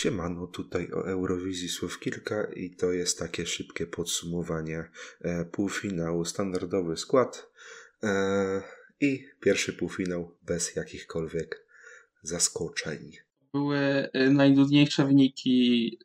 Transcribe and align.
Siemano, 0.00 0.46
tutaj 0.46 0.92
o 0.92 1.08
Eurowizji 1.08 1.68
słów 1.68 2.00
kilka 2.00 2.44
i 2.44 2.70
to 2.70 2.92
jest 2.92 3.18
takie 3.18 3.46
szybkie 3.46 3.86
podsumowanie 3.86 4.90
e, 5.20 5.44
półfinału, 5.44 6.24
standardowy 6.24 6.96
skład 6.96 7.50
e, 8.02 8.62
i 9.00 9.28
pierwszy 9.40 9.72
półfinał 9.72 10.36
bez 10.42 10.76
jakichkolwiek 10.76 11.66
zaskoczeń. 12.22 13.12
Były 13.52 14.10
y, 14.16 14.30
najnudniejsze 14.30 15.04
wyniki 15.04 15.98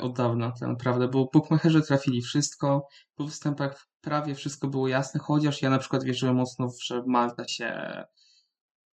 od 0.00 0.16
dawna, 0.16 0.52
tak 0.60 0.68
naprawdę, 0.68 1.08
bo 1.08 1.30
bookmacherzy 1.32 1.82
trafili 1.82 2.22
wszystko, 2.22 2.88
po 3.14 3.24
występach 3.24 3.86
prawie 4.00 4.34
wszystko 4.34 4.68
było 4.68 4.88
jasne, 4.88 5.20
chociaż 5.20 5.62
ja 5.62 5.70
na 5.70 5.78
przykład 5.78 6.04
wierzyłem 6.04 6.36
mocno, 6.36 6.70
że 6.84 7.02
Malta 7.06 7.48
się, 7.48 7.74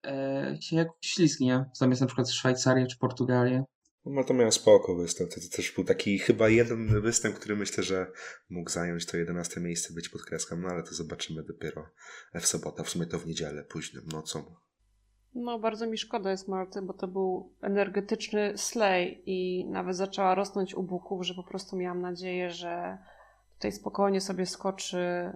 e, 0.05 0.57
się 0.61 0.75
jakoś 0.75 0.97
ślizgnie, 1.01 1.65
zamiast 1.73 2.01
na 2.01 2.07
przykład 2.07 2.31
Szwajcarię 2.31 2.87
czy 2.87 2.97
Portugalię. 2.97 3.63
No 4.11 4.23
to 4.23 4.33
miał 4.33 4.51
spoko 4.51 4.95
występ. 4.95 5.29
To, 5.29 5.41
to 5.41 5.55
też 5.55 5.71
był 5.71 5.83
taki 5.83 6.19
chyba 6.19 6.49
jeden 6.49 7.01
występ, 7.01 7.35
który 7.35 7.55
myślę, 7.55 7.83
że 7.83 8.11
mógł 8.49 8.69
zająć 8.69 9.05
to 9.05 9.17
11 9.17 9.61
miejsce, 9.61 9.93
być 9.93 10.09
pod 10.09 10.21
kreską, 10.21 10.55
no 10.57 10.67
ale 10.67 10.83
to 10.83 10.95
zobaczymy 10.95 11.43
dopiero 11.43 11.85
w 12.33 12.45
sobotę, 12.45 12.83
w 12.83 12.89
sumie 12.89 13.05
to 13.05 13.19
w 13.19 13.27
niedzielę, 13.27 13.63
późnym 13.63 14.03
nocą. 14.07 14.43
No, 15.35 15.59
bardzo 15.59 15.87
mi 15.87 15.97
szkoda 15.97 16.31
jest 16.31 16.47
Marty, 16.47 16.81
bo 16.81 16.93
to 16.93 17.07
był 17.07 17.53
energetyczny 17.61 18.53
slay 18.57 19.23
i 19.25 19.65
nawet 19.65 19.95
zaczęła 19.95 20.35
rosnąć 20.35 20.75
u 20.75 20.83
buków, 20.83 21.25
że 21.25 21.33
po 21.33 21.43
prostu 21.43 21.77
miałam 21.77 22.01
nadzieję, 22.01 22.51
że 22.51 22.97
tutaj 23.55 23.71
spokojnie 23.71 24.21
sobie 24.21 24.45
skoczy 24.45 25.31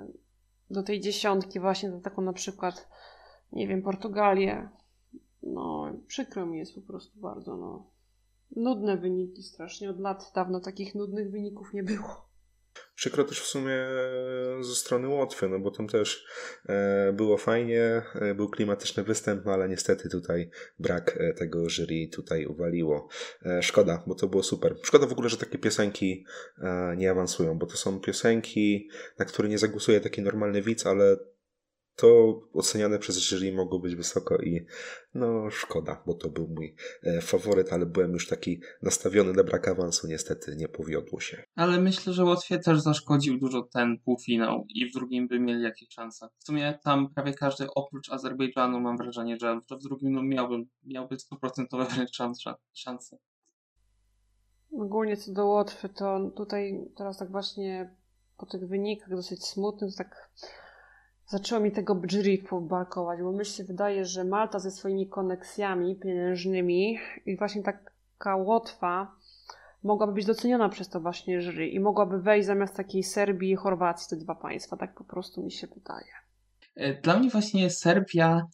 do 0.70 0.84
tej 0.84 1.02
dziesiątki, 1.02 1.60
właśnie 1.60 1.90
do 1.90 2.00
taką 2.00 2.22
na 2.22 2.34
przykład, 2.34 2.88
nie 3.52 3.68
wiem, 3.68 3.82
Portugalię. 3.82 4.70
No, 5.44 5.94
przykro 6.08 6.46
mi 6.46 6.58
jest 6.58 6.76
po 6.76 6.82
prostu 6.82 7.20
bardzo, 7.20 7.58
no 7.58 7.93
nudne 8.56 8.98
wyniki 8.98 9.44
strasznie. 9.44 9.90
Od 9.90 10.00
lat 10.00 10.32
dawno 10.36 10.60
takich 10.60 10.96
nudnych 10.96 11.32
wyników 11.32 11.74
nie 11.74 11.84
było. 11.84 12.34
Przykro 12.96 13.24
też 13.24 13.42
w 13.42 13.48
sumie 13.48 13.78
ze 14.62 14.76
strony 14.76 15.08
Łotwy, 15.08 15.50
no 15.50 15.60
bo 15.60 15.72
tam 15.72 15.88
też 15.88 16.26
e, 16.66 17.14
było 17.14 17.38
fajnie, 17.38 18.02
e, 18.16 18.36
był 18.36 18.50
klimatyczny 18.50 19.04
występ, 19.04 19.46
no 19.46 19.54
ale 19.54 19.70
niestety 19.70 20.10
tutaj 20.10 20.50
brak 20.80 21.18
e, 21.18 21.34
tego 21.34 21.70
jury 21.70 22.08
tutaj 22.08 22.46
uwaliło. 22.46 23.08
E, 23.46 23.64
szkoda, 23.64 24.04
bo 24.08 24.16
to 24.16 24.28
było 24.28 24.44
super. 24.44 24.76
Szkoda 24.84 25.08
w 25.08 25.12
ogóle, 25.12 25.30
że 25.30 25.38
takie 25.38 25.58
piosenki 25.58 26.26
e, 26.58 26.96
nie 26.98 27.12
awansują, 27.12 27.58
bo 27.58 27.66
to 27.66 27.78
są 27.78 28.00
piosenki, 28.00 28.90
na 29.20 29.26
które 29.26 29.50
nie 29.50 29.58
zagłosuje 29.58 30.02
taki 30.02 30.22
normalny 30.22 30.62
widz, 30.62 30.86
ale 30.86 31.18
to 31.96 32.42
oceniane 32.54 33.00
przez 33.00 33.18
jury 33.18 33.52
mogło 33.52 33.80
być 33.80 33.96
wysoko 33.96 34.38
i 34.38 34.66
no 35.14 35.52
szkoda, 35.52 36.04
bo 36.06 36.14
to 36.14 36.30
był 36.30 36.48
mój 36.48 36.76
e, 37.04 37.22
faworyt, 37.22 37.74
ale 37.74 37.86
byłem 37.86 38.14
już 38.14 38.28
taki 38.28 38.62
nastawiony 38.82 39.34
na 39.34 39.44
brak 39.44 39.68
awansu, 39.68 40.08
niestety 40.08 40.56
nie 40.56 40.68
powiodło 40.68 41.20
się. 41.20 41.44
Ale 41.56 41.80
myślę, 41.80 42.14
że 42.14 42.24
Łotwie 42.24 42.60
też 42.60 42.80
zaszkodził 42.80 43.40
dużo 43.40 43.62
ten 43.62 44.00
półfinał 44.00 44.66
i 44.70 44.90
w 44.90 44.94
drugim 44.94 45.28
by 45.28 45.40
mieli 45.40 45.64
jakieś 45.64 45.90
szanse. 45.90 46.28
W 46.40 46.46
sumie 46.46 46.80
tam 46.84 47.14
prawie 47.14 47.34
każdy 47.34 47.68
oprócz 47.76 48.10
Azerbejdżanu 48.12 48.80
mam 48.80 48.98
wrażenie, 48.98 49.38
że 49.42 49.60
w 49.72 49.84
drugim 49.84 50.12
no, 50.12 50.24
miałby, 50.24 50.66
miałby 50.84 51.20
stuprocentowe 51.20 51.86
szanse. 52.14 52.54
szanse. 52.74 53.18
Ogólnie 54.72 55.18
co 55.18 55.32
do 55.32 55.46
Łotwy, 55.46 55.90
to 55.90 56.32
tutaj 56.36 56.92
teraz 56.98 57.18
tak 57.18 57.32
właśnie 57.32 57.96
po 58.38 58.46
tych 58.46 58.68
wynikach 58.68 59.10
dosyć 59.10 59.46
smutnych, 59.46 59.92
to 59.92 59.98
tak 59.98 60.30
zaczęło 61.34 61.62
mi 61.62 61.72
tego 61.72 62.02
jury 62.12 62.38
pobarkować, 62.50 63.20
bo 63.22 63.32
myślę, 63.32 63.54
się 63.56 63.64
wydaje, 63.64 64.06
że 64.06 64.24
Malta 64.24 64.60
ze 64.60 64.72
swoimi 64.72 65.08
koneksjami 65.08 65.96
pieniężnymi 65.96 66.98
i 67.26 67.38
właśnie 67.38 67.64
taka 67.64 68.36
Łotwa 68.36 69.16
mogłaby 69.84 70.14
być 70.14 70.26
doceniona 70.26 70.70
przez 70.70 70.90
to 70.90 71.00
właśnie 71.00 71.42
jury 71.42 71.68
i 71.68 71.80
mogłaby 71.80 72.22
wejść 72.22 72.48
zamiast 72.48 72.76
takiej 72.76 73.04
Serbii 73.04 73.52
i 73.52 73.56
Chorwacji 73.56 74.10
te 74.10 74.24
dwa 74.24 74.36
państwa. 74.36 74.78
Tak 74.78 74.96
po 74.96 75.04
prostu 75.04 75.44
mi 75.44 75.52
się 75.52 75.68
wydaje. 75.68 76.12
E, 76.76 77.02
dla 77.02 77.20
mnie 77.20 77.30
właśnie 77.30 77.70
Serbia, 77.70 78.48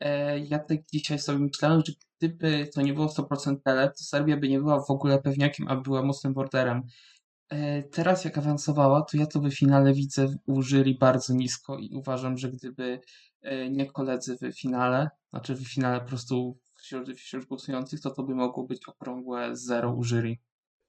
e, 0.00 0.38
ja 0.38 0.58
tak 0.58 0.78
dzisiaj 0.92 1.18
sobie 1.18 1.38
myślałem, 1.38 1.82
że 1.86 1.92
gdyby 2.18 2.68
to 2.74 2.82
nie 2.82 2.94
było 2.94 3.06
100% 3.06 3.56
tele, 3.64 3.88
to 3.88 4.04
Serbia 4.04 4.36
by 4.36 4.48
nie 4.48 4.58
była 4.58 4.84
w 4.84 4.90
ogóle 4.90 5.22
pewniakiem, 5.22 5.68
a 5.68 5.76
była 5.76 6.02
mocnym 6.02 6.34
borderem. 6.34 6.82
E, 7.48 7.82
teraz 7.82 8.24
jak 8.24 8.38
awansowała, 8.38 9.02
to 9.02 9.16
ja 9.16 9.26
to 9.26 9.40
w 9.40 9.50
finale 9.50 9.94
widzę 9.94 10.26
u 10.46 10.62
jury 10.62 10.94
bardzo 11.00 11.34
nisko 11.34 11.78
i 11.78 11.90
uważam, 11.94 12.38
że 12.38 12.50
gdyby 12.50 13.00
e, 13.42 13.70
nie 13.70 13.86
koledzy 13.86 14.36
w 14.36 14.60
finale, 14.60 15.08
znaczy 15.30 15.54
w 15.54 15.68
finale 15.68 16.00
po 16.00 16.06
prostu 16.06 16.58
wśród, 16.78 17.08
wśród 17.08 17.44
głosujących, 17.44 18.00
to 18.00 18.10
to 18.10 18.22
by 18.22 18.34
mogło 18.34 18.66
być 18.66 18.88
okrągłe 18.88 19.56
zero 19.56 19.94
u 19.94 20.04
jury. 20.04 20.36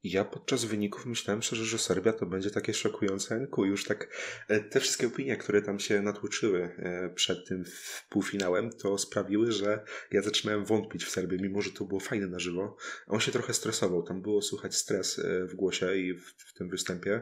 Ja 0.04 0.26
podczas 0.26 0.66
wyników 0.66 1.06
myślałem 1.06 1.42
szczerze, 1.42 1.66
że 1.66 1.78
Serbia 1.78 2.14
to 2.14 2.26
będzie 2.26 2.52
takie 2.52 2.74
szokujące 2.74 3.36
NQ. 3.36 3.66
Już 3.66 3.86
tak 3.86 4.08
e, 4.48 4.60
te 4.60 4.80
wszystkie 4.80 5.08
opinie, 5.08 5.38
które 5.38 5.62
tam 5.62 5.80
się 5.80 6.02
natłoczyły 6.02 6.64
e, 6.64 7.10
przed 7.16 7.48
tym 7.48 7.64
półfinałem, 8.10 8.70
to 8.70 8.98
sprawiły, 8.98 9.52
że 9.52 9.84
ja 10.12 10.22
zaczynałem 10.22 10.66
wątpić 10.66 11.06
w 11.06 11.10
Serbii, 11.10 11.42
mimo 11.42 11.62
że 11.62 11.72
to 11.72 11.86
było 11.86 12.00
fajne 12.00 12.28
na 12.28 12.40
żywo. 12.40 12.78
On 13.08 13.20
się 13.20 13.32
trochę 13.32 13.54
stresował, 13.54 14.04
tam 14.04 14.22
było 14.22 14.42
słychać 14.42 14.76
stres 14.76 15.20
e, 15.20 15.46
w 15.46 15.56
głosie 15.56 15.96
i 15.96 16.14
w, 16.14 16.26
w 16.26 16.54
tym 16.54 16.70
występie, 16.70 17.22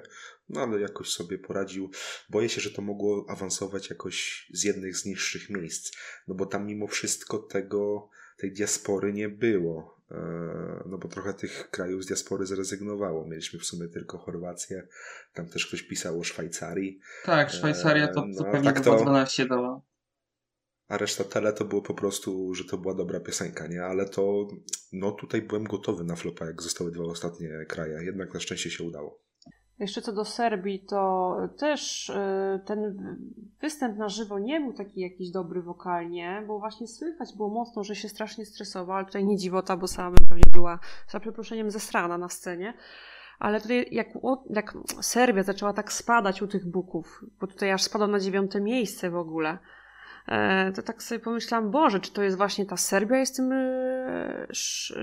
no 0.50 0.62
ale 0.62 0.80
jakoś 0.80 1.10
sobie 1.10 1.38
poradził. 1.38 1.92
Boję 2.30 2.50
się, 2.50 2.62
że 2.62 2.72
to 2.72 2.82
mogło 2.82 3.26
awansować 3.30 3.90
jakoś 3.90 4.48
z 4.54 4.64
jednych 4.64 4.98
z 4.98 5.06
niższych 5.06 5.50
miejsc, 5.50 5.92
no 6.28 6.36
bo 6.36 6.46
tam 6.46 6.66
mimo 6.66 6.88
wszystko 6.88 7.38
tego, 7.38 8.10
tej 8.38 8.52
diaspory 8.52 9.14
nie 9.14 9.30
było 9.30 9.95
no 10.86 10.98
bo 10.98 11.08
trochę 11.08 11.34
tych 11.34 11.70
krajów 11.70 12.04
z 12.04 12.08
diaspory 12.08 12.46
zrezygnowało. 12.46 13.28
Mieliśmy 13.28 13.60
w 13.60 13.66
sumie 13.66 13.88
tylko 13.88 14.18
Chorwację, 14.18 14.88
tam 15.34 15.48
też 15.50 15.68
ktoś 15.68 15.84
pisał 15.84 16.20
o 16.20 16.24
Szwajcarii. 16.24 17.00
Tak, 17.24 17.50
Szwajcaria 17.50 18.08
to, 18.08 18.14
to 18.14 18.28
no, 18.28 18.52
pewnie 18.52 18.74
tak 18.74 18.84
to, 18.84 18.96
12 18.96 19.46
dała. 19.46 19.82
A 20.88 20.98
reszta 20.98 21.24
tele 21.24 21.54
to 21.54 21.66
było 21.66 21.82
po 21.82 21.94
prostu, 21.94 22.54
że 22.54 22.64
to 22.64 22.78
była 22.78 22.94
dobra 22.94 23.20
piosenka, 23.20 23.68
nie? 23.68 23.84
Ale 23.84 24.10
to, 24.10 24.48
no 24.94 25.12
tutaj 25.12 25.42
byłem 25.42 25.64
gotowy 25.64 26.04
na 26.04 26.16
flopa, 26.16 26.46
jak 26.46 26.62
zostały 26.62 26.92
dwa 26.92 27.04
ostatnie 27.04 27.66
kraje. 27.68 28.04
Jednak 28.04 28.34
na 28.34 28.40
szczęście 28.40 28.72
się 28.72 28.84
udało. 28.84 29.25
Jeszcze 29.80 30.02
co 30.02 30.14
do 30.14 30.26
Serbii, 30.26 30.80
to 30.80 31.36
też 31.58 32.10
y, 32.10 32.60
ten 32.66 32.98
występ 33.62 33.98
na 33.98 34.10
żywo 34.10 34.40
nie 34.40 34.60
był 34.60 34.74
taki 34.74 35.02
jakiś 35.02 35.32
dobry 35.32 35.62
wokalnie, 35.62 36.44
bo 36.48 36.60
właśnie 36.60 36.88
słychać 36.88 37.34
było 37.38 37.50
mocno, 37.50 37.84
że 37.84 37.96
się 37.96 38.10
strasznie 38.10 38.46
stresował, 38.46 38.98
ale 38.98 39.06
tutaj 39.06 39.26
nie 39.26 39.38
dziwota, 39.38 39.78
bo 39.78 39.88
sama 39.88 40.12
bym 40.18 40.28
pewnie 40.28 40.52
była 40.54 40.80
za 41.10 41.20
przeproszeniem 41.20 41.72
zesrana 41.72 42.18
na 42.18 42.30
scenie. 42.30 42.74
Ale 43.40 43.62
tutaj 43.62 43.88
jak, 43.92 44.08
jak 44.50 44.74
Serbia 45.02 45.44
zaczęła 45.44 45.74
tak 45.74 45.94
spadać 45.94 46.42
u 46.42 46.48
tych 46.48 46.66
buków, 46.66 47.26
bo 47.40 47.48
tutaj 47.48 47.72
aż 47.72 47.84
spadła 47.84 48.08
na 48.08 48.20
dziewiąte 48.20 48.62
miejsce 48.62 49.10
w 49.10 49.16
ogóle, 49.16 49.58
e, 50.28 50.72
to 50.72 50.82
tak 50.82 51.04
sobie 51.04 51.20
pomyślałam, 51.20 51.72
Boże, 51.72 52.00
czy 52.00 52.14
to 52.14 52.24
jest 52.24 52.38
właśnie 52.38 52.66
ta 52.66 52.78
Serbia 52.78 53.18
jest 53.18 53.36
tym 53.36 53.52
e, 53.52 54.48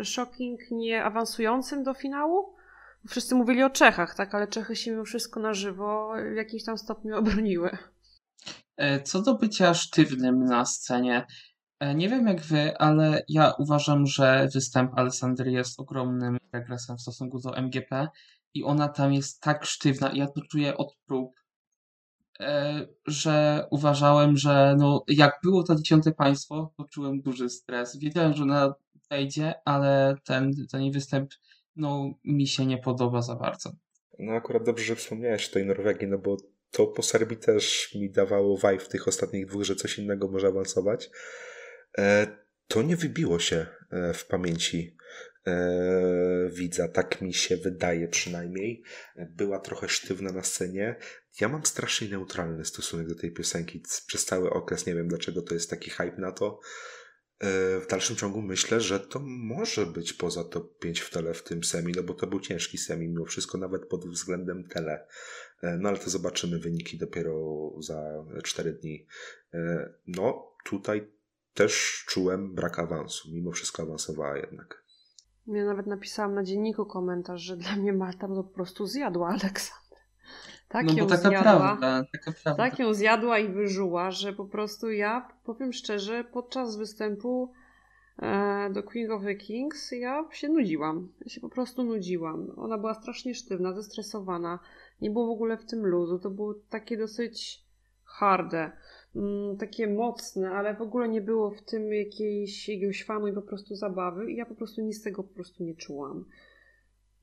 shocking 0.05 0.61
nie 0.71 1.05
awansującym 1.05 1.83
do 1.85 1.95
finału? 1.95 2.62
Wszyscy 3.09 3.35
mówili 3.35 3.63
o 3.63 3.71
Czechach, 3.71 4.15
tak, 4.15 4.35
ale 4.35 4.49
Czechy 4.49 4.77
się 4.77 4.91
mimo 4.91 5.05
wszystko 5.05 5.41
na 5.41 5.55
żywo 5.55 6.15
w 6.33 6.37
jakimś 6.37 6.65
tam 6.65 6.79
stopniu 6.79 7.17
obroniły. 7.19 7.79
E, 8.77 9.03
co 9.03 9.23
do 9.23 9.35
bycia 9.35 9.75
sztywnym 9.75 10.45
na 10.45 10.65
scenie, 10.65 11.27
e, 11.81 11.95
nie 11.95 12.09
wiem 12.09 12.27
jak 12.27 12.41
wy, 12.41 12.79
ale 12.79 13.25
ja 13.29 13.53
uważam, 13.59 14.07
że 14.07 14.49
występ 14.55 14.99
Alessandry 14.99 15.53
jest 15.53 15.81
ogromnym 15.81 16.39
regresem 16.53 16.97
w 16.97 17.03
stosunku 17.03 17.41
do 17.41 17.57
MGP 17.57 18.09
i 18.55 18.65
ona 18.65 18.89
tam 18.89 19.13
jest 19.13 19.41
tak 19.41 19.65
sztywna 19.65 20.09
i 20.11 20.19
ja 20.19 20.27
to 20.27 20.41
czuję 20.51 20.77
od 20.77 20.97
prób, 21.07 21.35
e, 22.41 22.87
że 23.07 23.67
uważałem, 23.71 24.37
że 24.37 24.77
no, 24.79 25.05
jak 25.09 25.39
było 25.43 25.63
to 25.63 25.75
dziesiąte 25.75 26.13
państwo, 26.13 26.73
to 26.77 26.85
czułem 26.85 27.21
duży 27.21 27.51
stres. 27.51 27.99
Wiedziałem, 27.99 28.35
że 28.35 28.43
ona 28.43 28.75
wejdzie, 29.11 29.55
ale 29.65 30.15
ten, 30.25 30.53
ten 30.71 30.83
jej 30.83 30.93
występ 30.93 31.31
no 31.77 32.15
mi 32.25 32.47
się 32.47 32.67
nie 32.67 32.79
podoba 32.79 33.23
za 33.23 33.37
bardzo. 33.37 33.73
No 34.19 34.33
akurat 34.33 34.65
dobrze, 34.65 34.85
że 34.85 34.97
wspomniałeś 34.97 35.49
o 35.49 35.53
tej 35.53 35.67
Norwegii, 35.67 36.09
no 36.09 36.19
bo 36.19 36.37
to 36.71 36.87
po 36.87 37.03
Serbii 37.03 37.37
też 37.37 37.95
mi 37.95 38.11
dawało 38.11 38.57
vibe 38.57 38.79
w 38.79 38.89
tych 38.89 39.09
ostatnich 39.09 39.47
dwóch, 39.47 39.65
że 39.65 39.77
coś 39.77 39.99
innego 39.99 40.29
może 40.29 40.47
awansować. 40.47 41.11
E, 41.99 42.27
to 42.69 42.83
nie 42.83 42.97
wybiło 42.97 43.39
się 43.39 43.67
e, 43.91 44.15
w 44.15 44.27
pamięci 44.27 44.97
e, 45.47 46.51
widza, 46.53 46.89
tak 46.89 47.21
mi 47.21 47.35
się 47.35 47.57
wydaje 47.57 48.09
przynajmniej. 48.09 48.83
Była 49.31 49.59
trochę 49.59 49.89
sztywna 49.89 50.33
na 50.33 50.43
scenie. 50.43 50.97
Ja 51.41 51.49
mam 51.49 51.67
strasznie 51.67 52.09
neutralny 52.09 52.65
stosunek 52.65 53.09
do 53.09 53.15
tej 53.15 53.33
piosenki 53.33 53.83
przez 54.07 54.25
cały 54.25 54.51
okres. 54.51 54.87
Nie 54.87 54.95
wiem 54.95 55.09
dlaczego 55.09 55.43
to 55.43 55.55
jest 55.55 55.71
taki 55.71 55.91
hype 55.91 56.17
na 56.19 56.33
to. 56.33 56.61
E, 57.43 57.81
w 57.81 57.87
dalszym 57.87 58.17
ciągu 58.17 58.43
myślę, 58.43 58.81
że 58.81 59.01
to 59.01 59.21
może 59.25 59.87
być 59.87 60.13
poza 60.13 60.45
top 60.45 60.79
5 60.79 61.01
w 61.01 61.11
tele 61.11 61.35
w 61.35 61.43
tym 61.43 61.65
semi, 61.65 61.93
no 61.97 62.03
bo 62.03 62.15
to 62.15 62.27
był 62.27 62.41
ciężki 62.41 62.79
semi 62.79 63.09
mimo 63.09 63.25
wszystko, 63.25 63.59
nawet 63.59 63.87
pod 63.87 64.09
względem 64.09 64.69
tele. 64.69 65.07
E, 65.63 65.79
no 65.79 65.89
ale 65.89 65.99
to 65.99 66.11
zobaczymy 66.11 66.59
wyniki 66.59 66.99
dopiero 66.99 67.71
za 67.79 68.25
4 68.43 68.73
dni. 68.73 69.07
E, 69.55 69.93
no 70.07 70.53
tutaj 70.65 71.11
też 71.55 72.05
czułem 72.09 72.55
brak 72.55 72.79
awansu, 72.79 73.29
mimo 73.33 73.53
wszystko 73.53 73.83
awansowała 73.83 74.37
jednak. 74.37 74.83
Ja 75.47 75.65
nawet 75.65 75.87
napisałam 75.87 76.35
na 76.35 76.43
dzienniku 76.43 76.87
komentarz, 76.87 77.41
że 77.41 77.57
dla 77.57 77.77
mnie 77.77 77.93
Marta 77.93 78.29
to 78.29 78.35
po 78.35 78.55
prostu 78.55 78.87
zjadła 78.87 79.29
Aleksandrę. 79.29 79.82
Tak 80.73 80.87
no 80.87 80.93
ją 80.93 81.07
taka 81.07 81.29
zjadła, 81.29 81.43
prawda, 81.43 82.05
taka 82.13 82.33
prawda. 82.43 82.65
Tak 82.65 82.79
ją 82.79 82.95
zjadła 82.95 83.39
i 83.39 83.49
wyżuła, 83.49 84.11
że 84.11 84.33
po 84.33 84.45
prostu 84.45 84.91
ja, 84.91 85.29
powiem 85.45 85.73
szczerze, 85.73 86.25
podczas 86.25 86.77
występu 86.77 87.53
e, 88.19 88.71
do 88.71 88.83
Queen 88.83 89.11
of 89.11 89.23
the 89.23 89.35
Kings 89.35 89.93
ja 89.93 90.25
się 90.31 90.49
nudziłam. 90.49 91.13
Ja 91.21 91.29
się 91.29 91.41
po 91.41 91.49
prostu 91.49 91.85
nudziłam. 91.85 92.47
Ona 92.57 92.79
była 92.79 92.95
strasznie 92.95 93.35
sztywna, 93.35 93.73
zestresowana. 93.73 94.59
Nie 95.01 95.11
było 95.11 95.27
w 95.27 95.31
ogóle 95.31 95.57
w 95.57 95.65
tym 95.65 95.87
luzu. 95.87 96.19
To 96.19 96.31
było 96.31 96.55
takie 96.71 96.97
dosyć 96.97 97.65
harde. 98.05 98.73
Mm, 99.17 99.57
takie 99.57 99.87
mocne, 99.87 100.51
ale 100.51 100.75
w 100.75 100.83
ogóle 100.83 101.09
nie 101.09 101.21
było 101.21 101.51
w 101.51 101.63
tym 101.63 101.93
jakiejś, 101.93 102.69
jakiegoś 102.69 103.05
fanu 103.05 103.27
i 103.27 103.33
po 103.33 103.43
prostu 103.43 103.75
zabawy 103.75 104.33
i 104.33 104.37
ja 104.37 104.47
po 104.47 104.55
prostu 104.55 104.81
nic 104.81 105.01
z 105.01 105.03
tego 105.03 105.23
po 105.23 105.35
prostu 105.35 105.65
nie 105.65 105.75
czułam. 105.75 106.25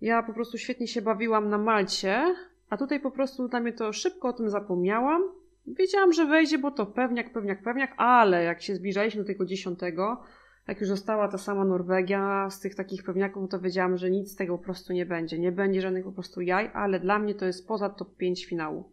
Ja 0.02 0.24
po 0.24 0.34
prostu 0.34 0.58
świetnie 0.58 0.88
się 0.88 1.02
bawiłam 1.02 1.50
na 1.50 1.58
Malcie, 1.58 2.36
a 2.70 2.78
tutaj 2.78 3.00
po 3.00 3.12
prostu 3.12 3.48
dla 3.48 3.60
mnie 3.60 3.74
to 3.74 3.94
szybko 3.94 4.28
o 4.28 4.34
tym 4.34 4.50
zapomniałam. 4.50 5.22
Wiedziałam, 5.68 6.14
że 6.14 6.26
wejdzie, 6.26 6.58
bo 6.58 6.72
to 6.72 6.86
pewniak, 6.86 7.34
pewniak, 7.34 7.64
pewniak, 7.64 7.94
ale 7.98 8.44
jak 8.44 8.62
się 8.62 8.76
zbliżaliśmy 8.76 9.22
do 9.22 9.28
tego 9.28 9.46
dziesiątego, 9.46 10.24
jak 10.68 10.80
już 10.80 10.90
została 10.90 11.28
ta 11.28 11.38
sama 11.38 11.66
Norwegia 11.66 12.50
z 12.50 12.60
tych 12.60 12.76
takich 12.76 13.04
pewniaków, 13.04 13.50
to 13.50 13.60
wiedziałam, 13.60 13.98
że 13.98 14.12
nic 14.12 14.32
z 14.32 14.36
tego 14.36 14.58
po 14.58 14.64
prostu 14.64 14.94
nie 14.94 15.06
będzie. 15.06 15.40
Nie 15.40 15.52
będzie 15.52 15.82
żadnych 15.82 16.04
po 16.04 16.12
prostu 16.12 16.42
jaj, 16.42 16.72
ale 16.74 17.00
dla 17.00 17.20
mnie 17.20 17.36
to 17.36 17.46
jest 17.46 17.68
poza 17.68 17.90
top 17.90 18.18
5 18.18 18.46
finału. 18.46 18.92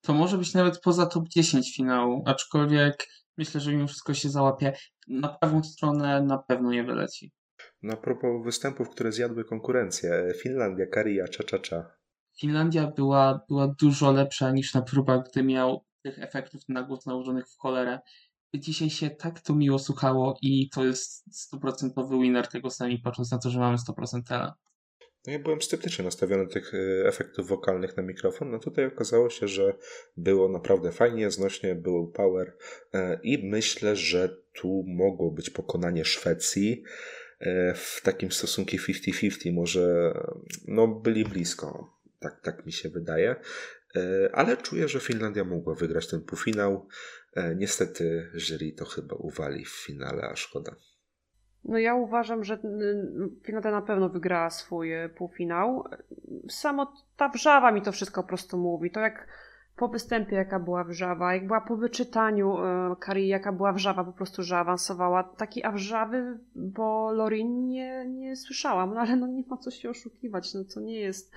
To 0.00 0.14
może 0.14 0.38
być 0.38 0.54
nawet 0.54 0.80
poza 0.80 1.06
top 1.06 1.28
10 1.28 1.76
finału, 1.76 2.22
aczkolwiek 2.26 3.06
myślę, 3.38 3.60
że 3.60 3.72
mimo 3.72 3.86
wszystko 3.86 4.14
się 4.14 4.28
załapie. 4.28 4.72
Na 5.08 5.28
prawą 5.28 5.62
stronę 5.62 6.22
na 6.22 6.38
pewno 6.38 6.72
nie 6.72 6.84
wyleci. 6.84 7.32
Na 7.82 7.96
propos 7.96 8.44
występów, 8.44 8.90
które 8.90 9.12
zjadły 9.12 9.44
konkurencję. 9.44 10.32
Finlandia, 10.42 10.86
Karia, 10.86 11.24
Cza-Cza-Cza. 11.24 11.84
Finlandia 12.40 12.86
była, 12.86 13.44
była 13.48 13.74
dużo 13.80 14.12
lepsza 14.12 14.50
niż 14.50 14.74
na 14.74 14.82
próbach, 14.82 15.20
gdy 15.30 15.42
miał 15.42 15.84
tych 16.02 16.18
efektów 16.18 16.62
na 16.68 16.82
głos 16.82 17.06
nałożonych 17.06 17.48
w 17.48 17.58
cholerę. 17.58 17.98
Dzisiaj 18.54 18.90
się 18.90 19.10
tak 19.10 19.40
to 19.40 19.54
miło 19.54 19.78
słuchało 19.78 20.38
i 20.42 20.68
to 20.70 20.84
jest 20.84 21.36
stuprocentowy 21.36 22.18
winner 22.18 22.48
tego 22.48 22.70
sami, 22.70 22.98
patrząc 22.98 23.30
na 23.30 23.38
to, 23.38 23.50
że 23.50 23.58
mamy 23.58 23.76
100% 23.76 24.22
tela. 24.22 24.54
No 25.26 25.32
ja 25.32 25.38
byłem 25.38 25.62
sceptycznie 25.62 26.04
nastawiony 26.04 26.46
tych 26.46 26.74
e, 26.74 27.08
efektów 27.08 27.48
wokalnych 27.48 27.96
na 27.96 28.02
mikrofon, 28.02 28.50
no 28.50 28.58
tutaj 28.58 28.86
okazało 28.86 29.30
się, 29.30 29.48
że 29.48 29.74
było 30.16 30.48
naprawdę 30.48 30.92
fajnie, 30.92 31.30
znośnie, 31.30 31.74
był 31.74 32.12
power 32.12 32.56
e, 32.94 33.20
i 33.22 33.48
myślę, 33.48 33.96
że 33.96 34.36
tu 34.52 34.84
mogło 34.86 35.30
być 35.30 35.50
pokonanie 35.50 36.04
Szwecji 36.04 36.82
e, 37.40 37.74
w 37.74 38.00
takim 38.02 38.32
stosunku 38.32 38.70
50-50, 38.70 39.52
może 39.52 40.14
no 40.68 40.88
byli 40.88 41.24
blisko, 41.24 41.93
tak, 42.24 42.40
tak 42.40 42.66
mi 42.66 42.72
się 42.72 42.88
wydaje, 42.88 43.36
ale 44.32 44.56
czuję, 44.56 44.88
że 44.88 45.00
Finlandia 45.00 45.44
mogła 45.44 45.74
wygrać 45.74 46.08
ten 46.08 46.20
półfinał. 46.20 46.88
Niestety 47.56 48.30
jury 48.34 48.72
to 48.72 48.84
chyba 48.84 49.14
uwali 49.14 49.64
w 49.64 49.84
finale, 49.86 50.22
a 50.22 50.36
szkoda. 50.36 50.76
No 51.64 51.78
ja 51.78 51.94
uważam, 51.94 52.44
że 52.44 52.58
Finlandia 53.42 53.70
na 53.70 53.82
pewno 53.82 54.08
wygrała 54.08 54.50
swój 54.50 54.92
e, 54.92 55.08
półfinał. 55.08 55.84
Samo 56.48 56.94
ta 57.16 57.28
wrzawa 57.28 57.72
mi 57.72 57.82
to 57.82 57.92
wszystko 57.92 58.22
po 58.22 58.28
prostu 58.28 58.58
mówi. 58.58 58.90
To 58.90 59.00
jak 59.00 59.28
po 59.76 59.88
występie 59.88 60.36
jaka 60.36 60.60
była 60.60 60.84
wrzawa, 60.84 61.34
jak 61.34 61.46
była 61.46 61.60
po 61.60 61.76
wyczytaniu 61.76 62.58
e, 62.58 62.96
Kari, 63.00 63.28
jaka 63.28 63.52
była 63.52 63.72
wrzawa 63.72 64.04
po 64.04 64.12
prostu, 64.12 64.42
że 64.42 64.58
awansowała. 64.58 65.22
Takiej 65.22 65.64
wrzawy 65.72 66.38
bo 66.54 67.12
Lorin 67.12 67.68
nie, 67.68 68.04
nie 68.08 68.36
słyszałam, 68.36 68.94
no 68.94 69.00
ale 69.00 69.16
no 69.16 69.26
nie 69.26 69.44
ma 69.46 69.56
co 69.56 69.70
się 69.70 69.90
oszukiwać, 69.90 70.54
no 70.54 70.64
to 70.74 70.80
nie 70.80 71.00
jest 71.00 71.32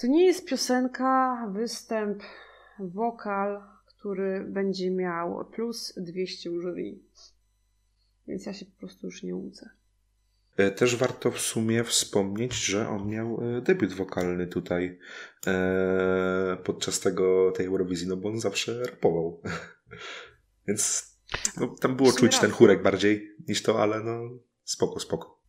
to 0.00 0.06
nie 0.06 0.26
jest 0.26 0.46
piosenka, 0.46 1.46
występ, 1.52 2.22
wokal, 2.78 3.62
który 3.86 4.44
będzie 4.48 4.90
miał 4.90 5.44
plus 5.44 5.94
200 5.96 6.50
u 6.50 6.60
jury. 6.60 6.98
Więc 8.28 8.46
ja 8.46 8.54
się 8.54 8.66
po 8.66 8.78
prostu 8.78 9.06
już 9.06 9.22
nie 9.22 9.34
łudzę. 9.34 9.70
E, 10.56 10.70
też 10.70 10.96
warto 10.96 11.30
w 11.30 11.40
sumie 11.40 11.84
wspomnieć, 11.84 12.54
że 12.54 12.88
on 12.88 13.08
miał 13.08 13.40
e, 13.42 13.60
debiut 13.60 13.92
wokalny 13.92 14.46
tutaj 14.46 14.98
e, 15.46 16.56
podczas 16.64 17.00
tego, 17.00 17.52
tej 17.52 17.66
Eurowizji, 17.66 18.08
no 18.08 18.16
bo 18.16 18.28
on 18.28 18.40
zawsze 18.40 18.84
rapował. 18.84 19.42
Więc 20.68 21.14
no, 21.56 21.74
tam 21.80 21.96
było 21.96 22.12
czuć 22.12 22.38
ten 22.38 22.50
chórek 22.50 22.82
bardziej 22.82 23.36
niż 23.48 23.62
to, 23.62 23.82
ale 23.82 24.00
no 24.00 24.20
spoko, 24.64 25.00
spoko. 25.00 25.39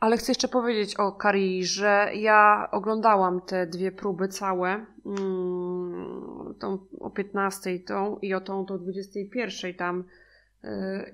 Ale 0.00 0.16
chcę 0.16 0.30
jeszcze 0.32 0.48
powiedzieć 0.48 0.94
o 0.94 1.12
Kari, 1.12 1.64
że 1.64 2.10
ja 2.14 2.68
oglądałam 2.72 3.40
te 3.40 3.66
dwie 3.66 3.92
próby 3.92 4.28
całe, 4.28 4.86
mm, 5.06 6.54
tą 6.60 6.86
o 7.00 7.10
15 7.10 7.78
tą 7.78 8.18
i 8.18 8.34
o 8.34 8.40
tą, 8.40 8.66
tą 8.66 8.78
21 8.78 9.74
tam 9.74 10.04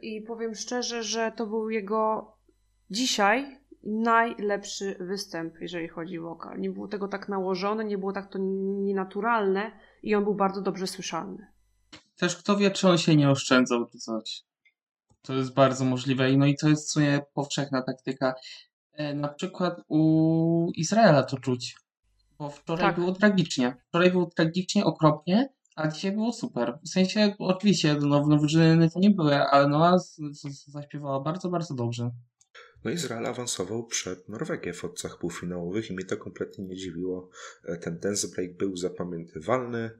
i 0.03 0.23
powiem 0.23 0.55
szczerze, 0.55 1.03
że 1.03 1.33
to 1.37 1.47
był 1.47 1.71
jego 1.71 2.33
dzisiaj 2.91 3.61
najlepszy 3.83 4.97
występ, 5.01 5.61
jeżeli 5.61 5.89
chodzi 5.89 6.19
o 6.19 6.23
wokal. 6.23 6.61
Nie 6.61 6.71
było 6.71 6.89
tego 6.89 7.09
tak 7.09 7.29
nałożone, 7.29 7.85
nie 7.85 7.99
było 7.99 8.13
tak 8.13 8.31
to 8.31 8.39
nienaturalne 8.39 9.73
i 10.03 10.15
on 10.15 10.25
był 10.25 10.35
bardzo 10.35 10.61
dobrze 10.61 10.87
słyszalny. 10.87 11.47
Też 12.17 12.37
kto 12.37 12.57
wie, 12.57 12.71
czy 12.71 12.89
on 12.89 12.99
się 12.99 13.17
nie 13.17 13.31
oszczędzał 13.31 13.87
czy 13.87 13.99
coś. 13.99 14.43
To 15.23 15.35
jest 15.35 15.55
bardzo 15.55 15.85
możliwe. 15.85 16.37
No 16.37 16.47
i 16.47 16.57
to 16.57 16.69
jest 16.69 16.89
w 16.89 16.91
sumie 16.91 17.21
powszechna 17.35 17.83
taktyka. 17.83 18.35
E, 18.97 19.15
na 19.15 19.29
przykład 19.29 19.81
u 19.89 20.71
Izraela 20.75 21.23
to 21.23 21.39
czuć. 21.39 21.77
Bo 22.39 22.51
wczoraj 22.51 22.87
tak. 22.87 22.95
było 22.95 23.13
tragicznie. 23.13 23.77
Wczoraj 23.89 24.11
było 24.11 24.27
tragicznie, 24.27 24.85
okropnie, 24.85 25.49
a 25.77 25.89
dzisiaj 25.89 26.13
było 26.13 26.33
super. 26.33 26.79
W 26.85 26.89
sensie, 26.89 27.35
oczywiście, 27.39 27.97
no, 28.01 28.27
nowyżyny 28.27 28.91
to 28.91 29.01
nie 29.01 29.11
były, 29.11 29.35
ale 29.37 29.69
Noa 29.69 29.99
zaśpiewała 30.67 31.21
bardzo, 31.21 31.49
bardzo 31.49 31.75
dobrze. 31.75 32.11
No 32.85 32.91
Izrael 32.91 33.27
awansował 33.27 33.87
przed 33.87 34.29
Norwegię 34.29 34.73
w 34.73 34.85
odcach 34.85 35.19
półfinałowych 35.19 35.91
i 35.91 35.95
mnie 35.95 36.05
to 36.05 36.17
kompletnie 36.17 36.65
nie 36.65 36.77
dziwiło. 36.77 37.31
E, 37.65 37.77
ten 37.77 37.99
dance 37.99 38.29
break 38.29 38.57
był 38.57 38.77
zapamiętywalny. 38.77 39.91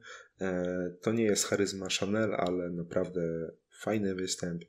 E, 0.41 0.65
to 1.01 1.11
nie 1.11 1.23
jest 1.23 1.45
charyzma 1.45 1.87
Chanel, 1.99 2.35
ale 2.35 2.69
naprawdę 2.69 3.51
fajny 3.79 4.15
występ. 4.15 4.63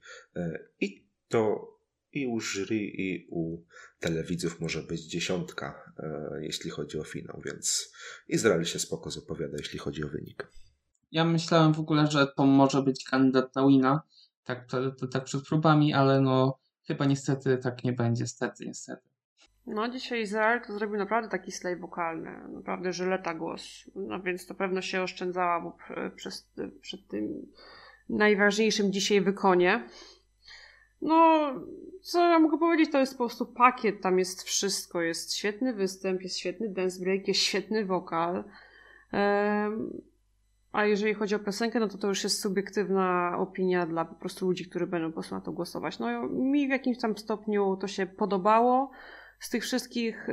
I 0.81 1.09
to 1.29 1.69
i 2.13 2.27
u 2.27 2.41
jury, 2.41 2.77
i 2.77 3.27
u 3.31 3.63
telewidzów 4.01 4.61
może 4.61 4.83
być 4.83 5.03
dziesiątka, 5.03 5.93
jeśli 6.41 6.71
chodzi 6.71 6.99
o 6.99 7.05
finał, 7.05 7.41
więc 7.45 7.93
Izrael 8.29 8.65
się 8.65 8.79
spoko 8.79 9.11
zapowiada, 9.11 9.57
jeśli 9.59 9.79
chodzi 9.79 10.05
o 10.05 10.09
wynik. 10.09 10.49
Ja 11.13 11.25
myślałem 11.25 11.75
w 11.75 11.81
ogóle, 11.81 12.07
że 12.07 12.27
to 12.37 12.47
może 12.47 12.83
być 12.83 13.05
kandydat 13.05 13.55
na 13.55 13.67
wina, 13.67 14.03
tak, 14.45 14.67
to, 14.67 14.91
to, 14.91 15.07
tak 15.07 15.25
przed 15.25 15.49
próbami, 15.49 15.95
ale 15.95 16.21
no 16.21 16.59
chyba 16.87 17.05
niestety 17.05 17.59
tak 17.59 17.85
nie 17.85 17.93
będzie, 17.93 18.27
stety, 18.27 18.67
niestety. 18.67 19.09
No 19.67 19.89
dzisiaj 19.89 20.23
Izrael 20.23 20.61
to 20.67 20.73
zrobił 20.73 20.97
naprawdę 20.97 21.29
taki 21.29 21.53
slay 21.53 21.77
wokalny, 21.77 22.31
naprawdę 22.53 22.93
żyleta 22.93 23.35
głos, 23.35 23.91
no 23.95 24.23
więc 24.23 24.47
to 24.47 24.55
pewno 24.55 24.83
się 24.83 25.03
oszczędzała 25.03 25.61
bo 25.61 25.77
przez, 26.17 26.51
przed 26.81 27.09
tym 27.09 27.47
najważniejszym 28.09 28.93
dzisiaj 28.93 29.21
wykonie. 29.21 29.89
No, 31.03 31.51
co 32.03 32.29
ja 32.29 32.39
mogę 32.39 32.59
powiedzieć, 32.59 32.93
to 32.93 32.99
jest 32.99 33.13
po 33.13 33.19
prostu 33.19 33.47
pakiet, 33.47 34.01
tam 34.01 34.19
jest 34.19 34.43
wszystko, 34.43 35.01
jest 35.03 35.35
świetny 35.35 35.73
występ, 35.73 36.23
jest 36.23 36.39
świetny 36.39 36.69
dance 36.69 37.01
break, 37.01 37.29
jest 37.29 37.41
świetny 37.41 37.85
wokal. 37.85 38.45
A 40.73 40.85
jeżeli 40.85 41.15
chodzi 41.15 41.35
o 41.35 41.39
piosenkę, 41.39 41.81
no 41.81 41.89
to 41.89 41.99
to 41.99 42.09
już 42.09 42.25
jest 42.25 42.41
subiektywna 42.41 43.35
opinia 43.39 43.87
dla 43.87 44.05
po 44.05 44.15
prostu 44.15 44.47
ludzi, 44.47 44.69
którzy 44.69 44.87
będą 44.87 45.09
po 45.09 45.13
prostu 45.13 45.35
na 45.35 45.41
to 45.41 45.53
głosować. 45.53 45.99
No 45.99 46.29
mi 46.29 46.67
w 46.67 46.71
jakimś 46.71 46.99
tam 46.99 47.19
stopniu 47.19 47.77
to 47.77 47.89
się 47.89 48.07
podobało. 48.07 48.91
Z 49.41 49.51
tych 49.51 49.63
wszystkich 49.63 50.29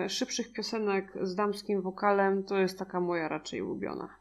yy, 0.00 0.08
szybszych 0.08 0.52
piosenek 0.52 1.12
z 1.22 1.34
damskim 1.34 1.82
wokalem, 1.82 2.44
to 2.44 2.58
jest 2.58 2.78
taka 2.78 3.00
moja 3.00 3.28
raczej 3.28 3.62
ulubiona. 3.62 4.16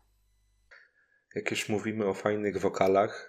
Jak 1.35 1.51
już 1.51 1.69
mówimy 1.69 2.05
o 2.05 2.13
fajnych 2.13 2.57
wokalach, 2.57 3.28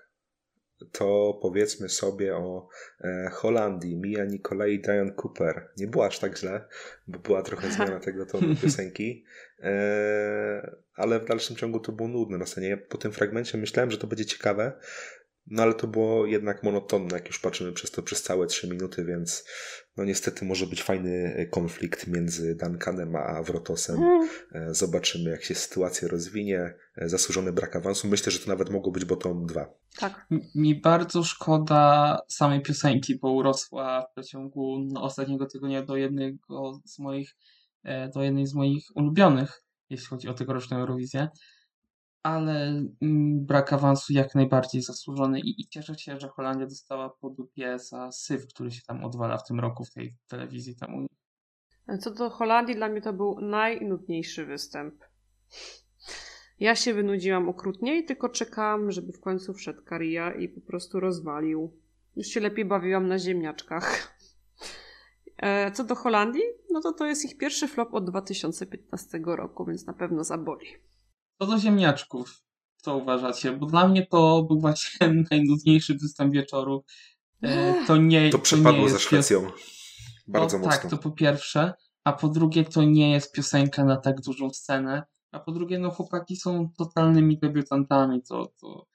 to 0.93 1.39
powiedzmy 1.43 1.89
sobie 1.89 2.37
o 2.37 2.69
e, 3.01 3.31
Holandii, 3.33 3.97
Mia 3.97 4.25
Nikolai 4.25 4.75
i 4.75 4.81
Diane 4.81 5.13
Cooper. 5.13 5.69
Nie 5.77 5.87
była 5.87 6.07
aż 6.07 6.19
tak 6.19 6.39
źle, 6.39 6.65
bo 7.07 7.19
była 7.19 7.43
trochę 7.43 7.71
zmiana 7.73 8.01
tego 8.01 8.27
tonu 8.27 8.57
piosenki, 8.63 9.25
e, 9.59 10.77
ale 10.95 11.21
w 11.21 11.25
dalszym 11.25 11.57
ciągu 11.57 11.81
to 11.81 11.93
było 11.93 12.09
nudne 12.09 12.39
na 12.39 12.47
scenie. 12.47 12.69
Ja 12.69 12.77
po 12.77 12.99
tym 12.99 13.13
fragmencie 13.13 13.59
myślałem, 13.59 13.91
że 13.91 13.99
to 13.99 14.07
będzie 14.07 14.27
ciekawe, 14.27 14.73
no 15.47 15.63
ale 15.63 15.75
to 15.75 15.87
było 15.87 16.27
jednak 16.27 16.63
monotonne, 16.63 17.15
jak 17.15 17.27
już 17.27 17.39
patrzymy 17.39 17.73
przez 17.73 17.91
to 17.91 18.03
przez 18.03 18.23
całe 18.23 18.47
trzy 18.47 18.69
minuty, 18.69 19.05
więc 19.05 19.49
no 20.01 20.07
niestety 20.07 20.45
może 20.45 20.67
być 20.67 20.83
fajny 20.83 21.47
konflikt 21.51 22.07
między 22.07 22.55
Duncanem 22.55 23.17
a 23.17 23.43
Wrotosem. 23.43 23.97
Mm. 24.03 24.29
Zobaczymy, 24.75 25.31
jak 25.31 25.45
się 25.45 25.55
sytuacja 25.55 26.09
rozwinie. 26.09 26.75
Zasłużony 26.97 27.53
brak 27.53 27.77
awansu. 27.77 28.09
Myślę, 28.09 28.33
że 28.33 28.39
to 28.39 28.49
nawet 28.49 28.71
mogło 28.71 28.93
być 28.93 29.05
bottom 29.05 29.47
2. 29.47 29.75
Tak. 29.99 30.27
Mi 30.55 30.81
bardzo 30.81 31.25
szkoda 31.25 32.19
samej 32.29 32.63
piosenki, 32.63 33.19
bo 33.19 33.33
urosła 33.33 34.03
w 34.03 34.13
przeciągu 34.13 34.79
no, 34.93 35.03
ostatniego 35.03 35.47
tygodnia 35.47 35.83
do 35.83 35.97
jednego 35.97 36.81
z 36.85 36.99
moich, 36.99 37.37
do 38.15 38.23
jednej 38.23 38.47
z 38.47 38.55
moich 38.55 38.85
ulubionych, 38.95 39.63
jeśli 39.91 40.07
chodzi 40.07 40.29
o 40.29 40.35
tegoroczną 40.35 40.79
Eurowizję 40.79 41.29
ale 42.23 42.85
mm, 43.03 43.47
brak 43.47 43.73
awansu 43.73 44.13
jak 44.13 44.35
najbardziej 44.35 44.83
zasłużony 44.83 45.41
i, 45.41 45.61
i 45.61 45.69
cieszę 45.69 45.99
się, 45.99 46.21
że 46.21 46.29
Holandia 46.29 46.67
dostała 46.67 47.11
po 47.11 47.31
dupie 47.31 47.79
za 47.79 48.13
syf, 48.13 48.47
który 48.47 48.71
się 48.71 48.83
tam 48.83 49.05
odwala 49.05 49.39
w 49.39 49.47
tym 49.47 49.61
roku 49.61 49.85
w 49.85 49.91
tej 49.91 50.17
telewizji 50.29 50.77
tam 50.77 51.07
Co 52.01 52.11
do 52.11 52.31
Holandii, 52.31 52.77
dla 52.77 52.89
mnie 52.89 53.01
to 53.01 53.13
był 53.13 53.41
najnudniejszy 53.41 54.47
występ. 54.47 54.95
Ja 56.61 56.75
się 56.75 56.95
wynudziłam 56.95 57.49
okrutnie 57.49 57.99
i 57.99 58.05
tylko 58.05 58.29
czekałam, 58.29 58.91
żeby 58.91 59.13
w 59.13 59.21
końcu 59.21 59.55
wszedł 59.55 59.83
Karia 59.85 60.33
i 60.33 60.49
po 60.49 60.61
prostu 60.61 61.01
rozwalił. 61.01 61.77
Już 62.17 62.27
się 62.27 62.41
lepiej 62.41 62.65
bawiłam 62.65 63.09
na 63.09 63.19
ziemniaczkach. 63.19 64.19
E, 65.37 65.73
co 65.73 65.85
do 65.85 65.95
Holandii, 65.95 66.43
no 66.71 66.81
to 66.81 66.93
to 66.93 67.07
jest 67.07 67.25
ich 67.25 67.39
pierwszy 67.39 67.69
flop 67.69 67.95
od 67.95 68.11
2015 68.11 69.21
roku, 69.25 69.65
więc 69.65 69.87
na 69.87 69.93
pewno 69.93 70.25
zaboli. 70.25 70.67
Co 71.41 71.47
do 71.47 71.59
ziemniaczków, 71.59 72.43
co 72.77 72.97
uważacie? 72.97 73.53
Bo 73.53 73.67
dla 73.67 73.89
mnie 73.89 74.07
to 74.07 74.43
był 74.43 74.61
właśnie 74.61 75.09
najnudniejszy 75.31 75.95
występ 75.95 76.35
wieczoru. 76.35 76.85
E, 77.43 77.75
to 77.87 77.97
nie 77.97 78.31
To 78.31 78.39
przepadło 78.39 78.89
ze 78.89 78.99
Szwecją. 78.99 79.51
Bardzo 80.27 80.57
to, 80.57 80.65
mocno. 80.65 80.81
Tak, 80.81 80.91
to 80.91 80.99
po 80.99 81.11
pierwsze. 81.11 81.73
A 82.05 82.13
po 82.13 82.29
drugie, 82.29 82.65
to 82.65 82.83
nie 82.83 83.11
jest 83.11 83.33
piosenka 83.33 83.85
na 83.85 83.97
tak 83.97 84.21
dużą 84.21 84.51
scenę. 84.51 85.03
A 85.33 85.41
po 85.41 85.53
drugie, 85.53 85.79
no 85.79 85.91
chłopaki 85.91 86.37
są 86.37 86.69
totalnymi 86.79 87.39
debiutantami. 87.39 88.23
To, 88.23 88.53
to 88.61 88.87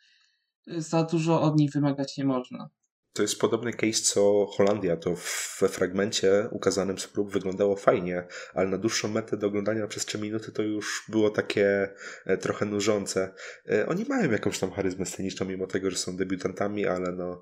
za 0.67 1.03
dużo 1.03 1.41
od 1.41 1.59
nich 1.59 1.71
wymagać 1.71 2.17
nie 2.17 2.25
można. 2.25 2.69
To 3.15 3.21
jest 3.21 3.39
podobny 3.39 3.73
case 3.73 4.01
co 4.01 4.45
Holandia. 4.45 4.97
To 4.97 5.15
we 5.59 5.69
fragmencie 5.69 6.47
ukazanym 6.51 6.99
z 6.99 7.07
prób 7.07 7.31
wyglądało 7.31 7.75
fajnie, 7.75 8.27
ale 8.53 8.69
na 8.69 8.77
dłuższą 8.77 9.07
metę 9.07 9.37
do 9.37 9.47
oglądania 9.47 9.87
przez 9.87 10.05
3 10.05 10.17
minuty 10.17 10.51
to 10.51 10.61
już 10.63 11.05
było 11.09 11.29
takie 11.29 11.89
e, 12.25 12.37
trochę 12.37 12.65
nużące. 12.65 13.33
E, 13.69 13.87
oni 13.87 14.05
mają 14.09 14.31
jakąś 14.31 14.59
tam 14.59 14.71
charyzmę 14.71 15.05
sceniczną, 15.05 15.45
mimo 15.45 15.67
tego, 15.67 15.91
że 15.91 15.97
są 15.97 16.17
debiutantami, 16.17 16.85
ale 16.85 17.11
no. 17.11 17.41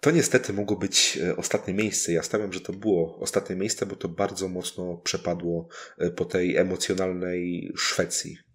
To 0.00 0.10
niestety 0.10 0.52
mogło 0.52 0.76
być 0.76 1.18
e, 1.22 1.36
ostatnie 1.36 1.74
miejsce. 1.74 2.12
Ja 2.12 2.22
stawiam, 2.22 2.52
że 2.52 2.60
to 2.60 2.72
było 2.72 3.18
ostatnie 3.18 3.56
miejsce, 3.56 3.86
bo 3.86 3.96
to 3.96 4.08
bardzo 4.08 4.48
mocno 4.48 4.96
przepadło 5.04 5.68
po 6.16 6.24
tej 6.24 6.56
emocjonalnej 6.56 7.72
Szwecji. 7.76 8.51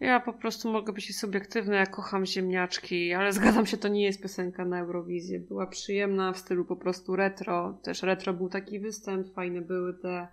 Ja 0.00 0.20
po 0.20 0.32
prostu 0.32 0.72
mogę 0.72 0.92
być 0.92 1.16
subiektywna, 1.16 1.76
ja 1.76 1.86
kocham 1.86 2.26
ziemniaczki, 2.26 3.12
ale 3.12 3.32
zgadzam 3.32 3.66
się, 3.66 3.76
to 3.76 3.88
nie 3.88 4.04
jest 4.04 4.22
piosenka 4.22 4.64
na 4.64 4.80
Eurowizję. 4.80 5.40
Była 5.40 5.66
przyjemna 5.66 6.32
w 6.32 6.38
stylu 6.38 6.64
po 6.64 6.76
prostu 6.76 7.16
retro. 7.16 7.78
Też 7.82 8.02
retro 8.02 8.34
był 8.34 8.48
taki 8.48 8.80
występ, 8.80 9.34
fajne 9.34 9.60
były 9.60 9.94
te. 9.94 10.28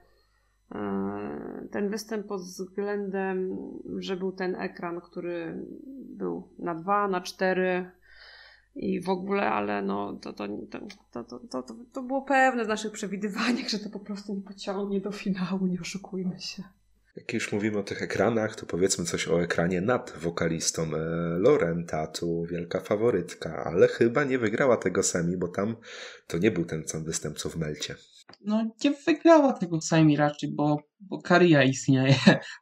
E, 0.75 1.67
ten 1.72 1.89
występ 1.89 2.27
pod 2.27 2.41
względem, 2.41 3.57
że 3.98 4.17
był 4.17 4.31
ten 4.31 4.55
ekran, 4.55 5.01
który 5.01 5.65
był 5.95 6.50
na 6.60 6.75
dwa, 6.75 7.07
na 7.07 7.22
cztery 7.22 7.91
i 8.75 9.01
w 9.01 9.10
ogóle, 9.10 9.51
ale 9.51 9.81
no 9.81 10.13
to, 10.13 10.34
to, 10.34 10.48
to, 11.12 11.24
to, 11.24 11.39
to, 11.63 11.75
to, 11.93 12.03
było 12.03 12.22
pewne 12.22 12.65
z 12.65 12.67
naszych 12.67 12.91
przewidywaniach, 12.91 13.69
że 13.74 13.79
to 13.79 13.89
po 13.89 14.00
prostu 14.00 14.36
nie 14.36 14.41
pociągnie 14.41 15.01
do 15.01 15.12
finału, 15.12 15.67
nie 15.67 15.81
oszukujmy 15.81 16.39
się. 16.39 16.63
Jak 17.15 17.34
już 17.34 17.51
mówimy 17.51 17.77
o 17.77 17.84
tych 17.84 18.01
ekranach, 18.01 18.55
to 18.55 18.65
powiedzmy 18.65 19.05
coś 19.05 19.27
o 19.27 19.43
ekranie 19.43 19.81
nad 19.81 20.13
wokalistą. 20.17 20.84
E, 20.84 20.98
Lorenta 21.39 22.07
tu 22.07 22.45
wielka 22.45 22.79
faworytka, 22.79 23.63
ale 23.65 23.88
chyba 23.88 24.24
nie 24.24 24.39
wygrała 24.39 24.77
tego 24.77 25.03
sami, 25.03 25.38
bo 25.38 25.48
tam 25.48 25.75
to 26.27 26.38
nie 26.38 26.51
był 26.51 26.65
ten 26.65 26.88
sam 26.88 27.03
występ 27.03 27.38
co 27.38 27.50
w 27.50 27.55
Melcie. 27.55 27.95
No 28.41 28.72
nie 28.84 28.91
wygrała 28.91 29.53
tego 29.53 29.81
sami 29.81 30.17
raczej, 30.17 30.51
bo, 30.51 30.77
bo 31.00 31.22
Karia 31.22 31.63
istnieje, 31.63 32.15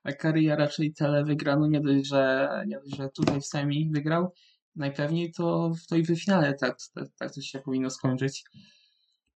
a 0.03 0.11
Karia 0.11 0.55
raczej 0.55 0.93
tyle 0.93 1.25
wygra, 1.25 1.55
no 1.59 1.67
nie 1.67 1.81
dość, 1.81 2.07
że, 2.07 2.49
nie 2.67 2.79
dość, 2.79 2.95
że 2.95 3.09
tutaj 3.09 3.41
w 3.41 3.45
semi 3.45 3.89
wygrał, 3.93 4.33
najpewniej 4.75 5.31
to, 5.31 5.71
to 5.89 5.95
i 5.95 6.03
w 6.03 6.19
finale 6.23 6.53
tak, 6.53 6.75
tak, 6.95 7.07
tak 7.19 7.33
to 7.33 7.41
się 7.41 7.59
powinno 7.59 7.89
skończyć. 7.89 8.43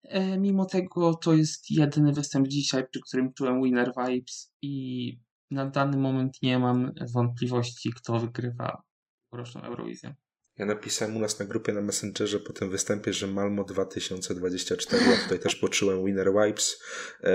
E, 0.03 0.37
mimo 0.37 0.65
tego 0.65 1.13
to 1.13 1.33
jest 1.33 1.71
jedyny 1.71 2.13
występ 2.13 2.47
dzisiaj, 2.47 2.87
przy 2.91 3.01
którym 3.07 3.33
czułem 3.33 3.63
winner 3.63 3.91
vibes 3.97 4.53
i 4.61 5.13
na 5.51 5.65
dany 5.65 5.97
moment 5.97 6.41
nie 6.41 6.59
mam 6.59 6.93
wątpliwości, 7.13 7.93
kto 7.93 8.19
wygrywa 8.19 8.83
roczną 9.31 9.61
Eurowizję. 9.61 10.15
Ja 10.57 10.65
napisałem 10.65 11.15
u 11.15 11.19
nas 11.19 11.39
na 11.39 11.45
grupie 11.45 11.73
na 11.73 11.81
Messengerze 11.81 12.39
po 12.39 12.53
tym 12.53 12.69
występie, 12.69 13.13
że 13.13 13.27
Malmo 13.27 13.63
2024, 13.63 15.05
ja 15.05 15.17
tutaj 15.23 15.39
też 15.39 15.55
poczułem 15.55 16.05
winner 16.05 16.31
vibes. 16.33 16.83
E, 17.23 17.33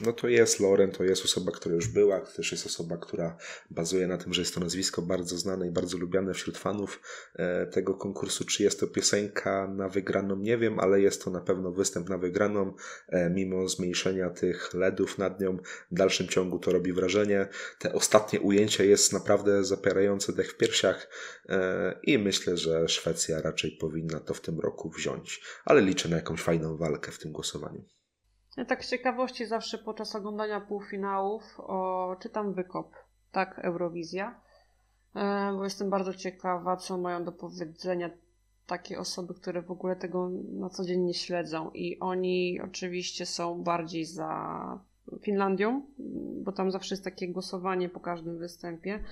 no 0.00 0.12
to 0.12 0.28
jest 0.28 0.60
Loren, 0.60 0.90
to 0.90 1.04
jest 1.04 1.24
osoba, 1.24 1.52
która 1.52 1.74
już 1.74 1.88
była, 1.88 2.20
to 2.20 2.32
też 2.32 2.52
jest 2.52 2.66
osoba, 2.66 2.96
która 2.96 3.36
bazuje 3.70 4.06
na 4.06 4.18
tym, 4.18 4.34
że 4.34 4.42
jest 4.42 4.54
to 4.54 4.60
nazwisko 4.60 5.02
bardzo 5.02 5.38
znane 5.38 5.66
i 5.66 5.70
bardzo 5.70 5.98
lubiane 5.98 6.34
wśród 6.34 6.58
fanów 6.58 7.00
e, 7.34 7.66
tego 7.66 7.94
konkursu. 7.94 8.44
Czy 8.44 8.62
jest 8.62 8.80
to 8.80 8.86
piosenka 8.86 9.68
na 9.68 9.88
wygraną, 9.88 10.36
nie 10.36 10.58
wiem, 10.58 10.80
ale 10.80 11.00
jest 11.00 11.24
to 11.24 11.30
na 11.30 11.40
pewno 11.40 11.72
występ 11.72 12.08
na 12.08 12.18
wygraną, 12.18 12.74
e, 13.08 13.30
mimo 13.30 13.68
zmniejszenia 13.68 14.30
tych 14.30 14.74
LEDów 14.74 15.18
nad 15.18 15.40
nią. 15.40 15.56
W 15.90 15.94
dalszym 15.94 16.28
ciągu 16.28 16.58
to 16.58 16.72
robi 16.72 16.92
wrażenie. 16.92 17.48
Te 17.78 17.92
ostatnie 17.92 18.40
ujęcie 18.40 18.86
jest 18.86 19.12
naprawdę 19.12 19.64
zapierające 19.64 20.32
dech 20.32 20.52
w 20.52 20.56
piersiach 20.56 21.08
e, 21.48 22.00
i 22.02 22.18
myślę, 22.18 22.56
że 22.56 22.88
Szwecja 22.88 23.40
raczej 23.40 23.70
powinna 23.80 24.20
to 24.20 24.34
w 24.34 24.40
tym 24.40 24.60
roku 24.60 24.90
wziąć, 24.90 25.42
ale 25.64 25.80
liczę 25.80 26.08
na 26.08 26.16
jakąś 26.16 26.42
fajną 26.42 26.76
walkę 26.76 27.12
w 27.12 27.18
tym 27.18 27.32
głosowaniu. 27.32 27.99
Ja 28.60 28.66
tak 28.66 28.84
z 28.84 28.90
ciekawości 28.90 29.46
zawsze 29.46 29.78
podczas 29.78 30.14
oglądania 30.14 30.60
półfinałów 30.60 31.60
o, 31.60 32.16
czytam 32.20 32.52
wykop, 32.52 32.96
tak, 33.32 33.58
Eurowizja, 33.58 34.40
e, 35.16 35.52
bo 35.56 35.64
jestem 35.64 35.90
bardzo 35.90 36.14
ciekawa, 36.14 36.76
co 36.76 36.98
mają 36.98 37.24
do 37.24 37.32
powiedzenia 37.32 38.10
takie 38.66 38.98
osoby, 38.98 39.34
które 39.34 39.62
w 39.62 39.70
ogóle 39.70 39.96
tego 39.96 40.30
na 40.52 40.68
co 40.68 40.84
dzień 40.84 41.00
nie 41.00 41.14
śledzą. 41.14 41.70
I 41.70 41.98
oni 42.00 42.60
oczywiście 42.64 43.26
są 43.26 43.62
bardziej 43.62 44.04
za 44.04 44.78
Finlandią, 45.20 45.82
bo 46.44 46.52
tam 46.52 46.70
zawsze 46.70 46.94
jest 46.94 47.04
takie 47.04 47.28
głosowanie 47.28 47.88
po 47.88 48.00
każdym 48.00 48.38
występie, 48.38 49.04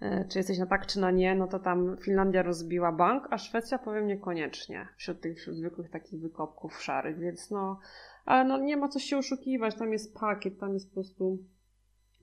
e, 0.00 0.24
czy 0.28 0.38
jesteś 0.38 0.58
na 0.58 0.66
tak, 0.66 0.86
czy 0.86 1.00
na 1.00 1.10
nie, 1.10 1.34
no 1.34 1.46
to 1.46 1.58
tam 1.58 1.96
Finlandia 2.00 2.42
rozbiła 2.42 2.92
bank, 2.92 3.28
a 3.30 3.38
Szwecja 3.38 3.78
powiem 3.78 4.06
niekoniecznie 4.06 4.88
wśród 4.96 5.20
tych 5.20 5.38
wśród 5.38 5.56
zwykłych 5.56 5.90
takich 5.90 6.20
wykopków 6.20 6.82
szarych, 6.82 7.18
więc 7.18 7.50
no 7.50 7.80
ale 8.28 8.44
no 8.44 8.58
nie 8.58 8.76
ma 8.76 8.88
co 8.88 8.98
się 8.98 9.18
oszukiwać, 9.18 9.74
tam 9.74 9.92
jest 9.92 10.14
pakiet, 10.14 10.58
tam 10.58 10.74
jest 10.74 10.88
po 10.88 10.94
prostu 10.94 11.38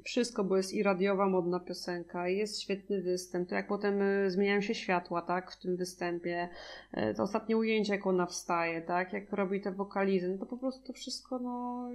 wszystko, 0.03 0.43
bo 0.43 0.57
jest 0.57 0.73
i 0.73 0.83
radiowa 0.83 1.27
modna 1.29 1.59
piosenka, 1.59 2.27
jest 2.27 2.61
świetny 2.61 3.01
występ, 3.01 3.49
to 3.49 3.55
jak 3.55 3.67
potem 3.67 4.01
y, 4.01 4.31
zmieniają 4.31 4.61
się 4.61 4.75
światła, 4.75 5.21
tak, 5.21 5.51
w 5.51 5.59
tym 5.59 5.77
występie, 5.77 6.49
y, 6.97 7.13
to 7.13 7.23
ostatnie 7.23 7.57
ujęcie, 7.57 7.95
jak 7.95 8.07
ona 8.07 8.25
wstaje, 8.25 8.81
tak, 8.81 9.13
jak 9.13 9.33
robi 9.33 9.61
te 9.61 9.71
wokalizy, 9.71 10.29
no 10.29 10.37
to 10.37 10.45
po 10.45 10.57
prostu 10.57 10.87
to 10.87 10.93
wszystko, 10.93 11.39
no, 11.39 11.89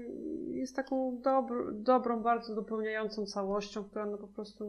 jest 0.49 0.77
taką 0.77 1.19
dobr 1.21 1.73
dobrą, 1.73 2.23
bardzo 2.23 2.55
dopełniającą 2.55 3.27
całością, 3.27 3.85
która 3.85 4.07
no 4.07 4.19
po 4.19 4.29
prostu, 4.29 4.69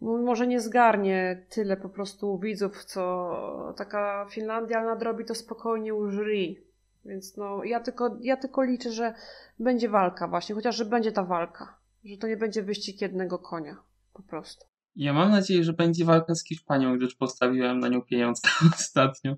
no, 0.00 0.18
może 0.18 0.46
nie 0.46 0.60
zgarnie 0.60 1.46
tyle 1.50 1.76
po 1.76 1.88
prostu 1.88 2.38
widzów, 2.38 2.84
co 2.84 3.74
taka 3.76 4.26
Finlandia, 4.30 4.84
nadrobi 4.84 5.24
to 5.24 5.34
spokojnie 5.34 5.94
u 5.94 6.10
jury, 6.10 6.67
więc 7.04 7.36
no, 7.36 7.64
ja 7.64 7.80
tylko, 7.80 8.18
ja 8.20 8.36
tylko 8.36 8.62
liczę, 8.62 8.92
że 8.92 9.14
będzie 9.58 9.88
walka 9.88 10.28
właśnie, 10.28 10.54
chociaż 10.54 10.76
że 10.76 10.84
będzie 10.84 11.12
ta 11.12 11.24
walka. 11.24 11.78
Że 12.04 12.16
to 12.16 12.28
nie 12.28 12.36
będzie 12.36 12.62
wyścig 12.62 13.00
jednego 13.00 13.38
konia. 13.38 13.76
Po 14.12 14.22
prostu. 14.22 14.66
Ja 14.96 15.12
mam 15.12 15.30
nadzieję, 15.30 15.64
że 15.64 15.72
będzie 15.72 16.04
walka 16.04 16.34
z 16.34 16.44
Hiszpanią, 16.44 16.96
gdyż 16.96 17.14
postawiłem 17.14 17.78
na 17.78 17.88
nią 17.88 18.02
pieniądze 18.02 18.48
ostatnio. 18.74 19.36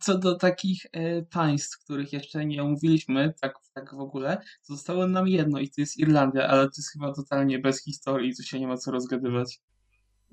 Co 0.00 0.18
do 0.18 0.36
takich 0.36 0.86
e, 0.92 1.22
państw, 1.22 1.84
których 1.84 2.12
jeszcze 2.12 2.46
nie 2.46 2.62
omówiliśmy, 2.62 3.34
tak, 3.40 3.54
tak 3.74 3.94
w 3.94 4.00
ogóle, 4.00 4.42
zostało 4.62 5.06
nam 5.06 5.28
jedno 5.28 5.58
i 5.58 5.68
to 5.68 5.80
jest 5.80 5.98
Irlandia, 5.98 6.48
ale 6.48 6.62
to 6.62 6.72
jest 6.76 6.92
chyba 6.92 7.14
totalnie 7.14 7.58
bez 7.58 7.84
historii, 7.84 8.36
tu 8.36 8.42
się 8.42 8.60
nie 8.60 8.66
ma 8.66 8.76
co 8.76 8.90
rozgadywać. 8.90 9.60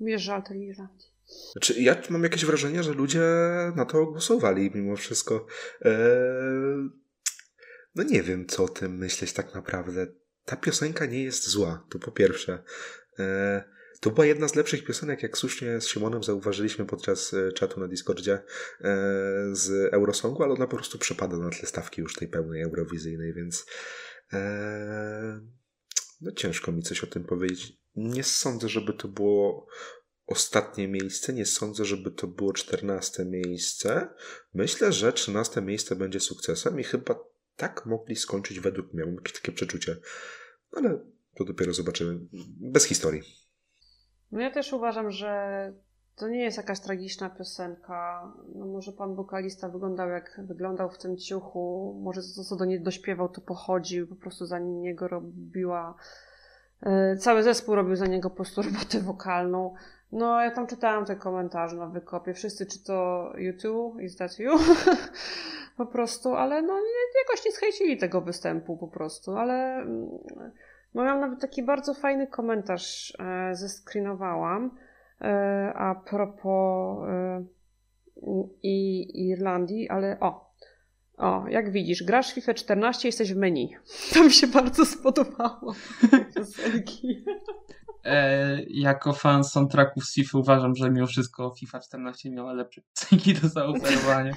Mnie 0.00 0.18
żal 0.18 0.42
tej 0.42 0.62
Irlandii. 0.62 1.17
Znaczy, 1.52 1.80
ja 1.80 2.02
mam 2.10 2.22
jakieś 2.22 2.44
wrażenie, 2.44 2.82
że 2.82 2.92
ludzie 2.92 3.22
na 3.76 3.84
to 3.84 4.06
głosowali 4.06 4.70
mimo 4.74 4.96
wszystko. 4.96 5.46
Eee, 5.82 6.90
no 7.94 8.02
nie 8.02 8.22
wiem, 8.22 8.46
co 8.46 8.64
o 8.64 8.68
tym 8.68 8.96
myśleć 8.98 9.32
tak 9.32 9.54
naprawdę. 9.54 10.06
Ta 10.44 10.56
piosenka 10.56 11.06
nie 11.06 11.22
jest 11.24 11.48
zła, 11.48 11.86
to 11.90 11.98
po 11.98 12.10
pierwsze. 12.10 12.62
Eee, 13.18 13.62
To 14.00 14.10
była 14.10 14.26
jedna 14.26 14.48
z 14.48 14.54
lepszych 14.54 14.84
piosenek, 14.84 15.22
jak 15.22 15.38
słusznie 15.38 15.80
z 15.80 15.86
Simonem 15.88 16.22
zauważyliśmy 16.22 16.86
podczas 16.86 17.34
e, 17.34 17.52
czatu 17.52 17.80
na 17.80 17.88
Discordzie 17.88 18.32
e, 18.32 18.42
z 19.52 19.92
Eurosongu, 19.94 20.42
ale 20.42 20.54
ona 20.54 20.66
po 20.66 20.76
prostu 20.76 20.98
przepada 20.98 21.36
na 21.36 21.50
tle 21.50 21.68
stawki 21.68 22.00
już 22.00 22.14
tej 22.14 22.28
pełnej 22.28 22.62
eurowizyjnej, 22.62 23.34
więc 23.34 23.66
e, 24.32 25.40
no 26.20 26.32
ciężko 26.32 26.72
mi 26.72 26.82
coś 26.82 27.04
o 27.04 27.06
tym 27.06 27.24
powiedzieć. 27.24 27.72
Nie 27.96 28.24
sądzę, 28.24 28.68
żeby 28.68 28.92
to 28.92 29.08
było 29.08 29.66
ostatnie 30.28 30.88
miejsce. 30.88 31.32
Nie 31.32 31.46
sądzę, 31.46 31.84
żeby 31.84 32.10
to 32.10 32.26
było 32.26 32.52
czternaste 32.52 33.24
miejsce. 33.24 34.08
Myślę, 34.54 34.92
że 34.92 35.12
trzynaste 35.12 35.62
miejsce 35.62 35.96
będzie 35.96 36.20
sukcesem 36.20 36.80
i 36.80 36.82
chyba 36.82 37.14
tak 37.56 37.86
mogli 37.86 38.16
skończyć 38.16 38.60
według 38.60 38.92
mnie. 38.92 39.06
Mam 39.06 39.16
takie 39.16 39.52
przeczucie. 39.52 39.96
Ale 40.76 40.98
to 41.34 41.44
dopiero 41.44 41.72
zobaczymy. 41.72 42.18
Bez 42.60 42.84
historii. 42.84 43.22
No 44.32 44.40
ja 44.40 44.50
też 44.50 44.72
uważam, 44.72 45.10
że 45.10 45.72
to 46.16 46.28
nie 46.28 46.42
jest 46.42 46.56
jakaś 46.56 46.80
tragiczna 46.80 47.30
piosenka. 47.30 48.32
No 48.54 48.66
może 48.66 48.92
pan 48.92 49.14
wokalista 49.14 49.68
wyglądał 49.68 50.08
jak 50.08 50.40
wyglądał 50.48 50.90
w 50.90 50.98
tym 50.98 51.16
ciuchu, 51.16 51.94
może 52.02 52.22
co 52.22 52.56
do 52.56 52.64
niej 52.64 52.82
dośpiewał 52.82 53.28
to 53.28 53.40
pochodził, 53.40 54.06
po 54.06 54.16
prostu 54.16 54.46
za 54.46 54.58
niego 54.58 55.08
robiła 55.08 55.96
cały 57.18 57.42
zespół 57.42 57.74
robił 57.74 57.96
za 57.96 58.06
niego 58.06 58.30
po 58.30 58.36
prostu 58.36 58.62
robotę 58.72 59.00
wokalną. 59.00 59.74
No 60.12 60.40
ja 60.40 60.50
tam 60.50 60.66
czytałam 60.66 61.04
te 61.04 61.16
komentarze 61.16 61.76
na 61.76 61.86
wykopie, 61.86 62.34
wszyscy 62.34 62.66
czy 62.66 62.84
to 62.84 63.32
YouTube, 63.36 64.00
is 64.00 64.16
that 64.16 64.38
you? 64.38 64.50
po 65.78 65.86
prostu, 65.86 66.34
ale 66.34 66.62
no 66.62 66.74
jakoś 67.24 67.44
nie 67.44 67.52
schejcili 67.52 67.96
tego 67.96 68.20
występu 68.20 68.76
po 68.76 68.88
prostu, 68.88 69.36
ale 69.36 69.76
mm, 69.76 70.08
no, 70.94 71.04
miałam 71.04 71.20
nawet 71.20 71.40
taki 71.40 71.62
bardzo 71.62 71.94
fajny 71.94 72.26
komentarz, 72.26 73.16
e, 73.18 73.54
zescreenowałam 73.54 74.70
e, 75.20 75.72
a 75.76 75.94
propos 75.94 76.98
e, 77.08 77.44
i 78.62 79.28
Irlandii, 79.28 79.88
ale 79.88 80.20
o, 80.20 80.47
o, 81.18 81.48
jak 81.48 81.72
widzisz, 81.72 82.02
grasz 82.02 82.34
FIFA 82.34 82.54
14, 82.54 83.08
jesteś 83.08 83.32
w 83.32 83.36
menu. 83.36 83.76
To 84.14 84.24
mi 84.24 84.30
się 84.30 84.46
bardzo 84.46 84.86
spodobało. 84.86 85.74
E, 88.04 88.62
jako 88.68 89.12
fan 89.12 89.44
soundtracków 89.44 90.04
z 90.04 90.14
FIFA 90.14 90.38
uważam, 90.38 90.74
że 90.74 90.90
mimo 90.90 91.06
wszystko 91.06 91.54
FIFA 91.60 91.80
14 91.80 92.30
miała 92.30 92.52
lepsze 92.52 92.80
piosenki 92.80 93.34
do 93.34 93.48
zaoferowania. 93.48 94.32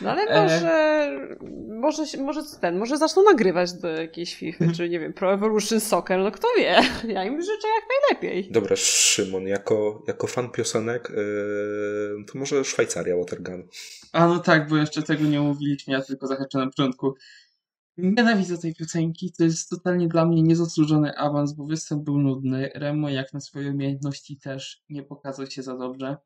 No 0.00 0.10
ale 0.10 0.22
e. 0.22 0.42
może, 0.42 0.70
e... 0.70 1.36
może, 1.80 2.18
może 2.18 2.40
ten, 2.60 2.78
może 2.78 2.98
zaczną 2.98 3.22
nagrywać 3.22 3.72
do 3.72 3.88
jakiejś 3.88 4.34
FIFA, 4.34 4.64
czy 4.76 4.88
nie 4.88 5.00
wiem, 5.00 5.12
Pro 5.12 5.34
Evolution 5.34 5.80
Soccer, 5.80 6.18
no 6.18 6.30
kto 6.30 6.48
wie. 6.58 6.80
Ja 7.14 7.24
im 7.24 7.40
życzę 7.42 7.68
jak 7.68 7.84
najlepiej. 8.00 8.52
Dobra, 8.52 8.76
Szymon, 8.76 9.46
jako, 9.46 10.02
jako 10.06 10.26
fan 10.26 10.50
piosenek, 10.50 11.10
yy, 11.10 12.24
to 12.32 12.38
może 12.38 12.64
Szwajcaria 12.64 13.16
Watergun. 13.16 13.68
A 14.12 14.26
no 14.26 14.38
tak, 14.38 14.68
bo 14.68 14.76
jeszcze 14.76 15.02
tego 15.02 15.24
nie 15.24 15.40
mówiliśmy, 15.40 15.92
ja 15.92 16.00
tylko 16.02 16.26
zahaczę 16.26 16.58
na 16.58 16.66
początku. 16.66 17.14
Nienawidzę 18.02 18.58
tej 18.58 18.74
piosenki, 18.74 19.32
to 19.32 19.44
jest 19.44 19.70
totalnie 19.70 20.08
dla 20.08 20.26
mnie 20.26 20.42
niezasłużony 20.42 21.16
awans, 21.16 21.52
bo 21.52 21.66
występ 21.66 22.04
był 22.04 22.18
nudny. 22.18 22.70
Remo 22.74 23.08
jak 23.08 23.32
na 23.32 23.40
swoje 23.40 23.70
umiejętności 23.70 24.36
też 24.38 24.82
nie 24.88 25.02
pokazał 25.02 25.46
się 25.46 25.62
za 25.62 25.76
dobrze. 25.76 26.16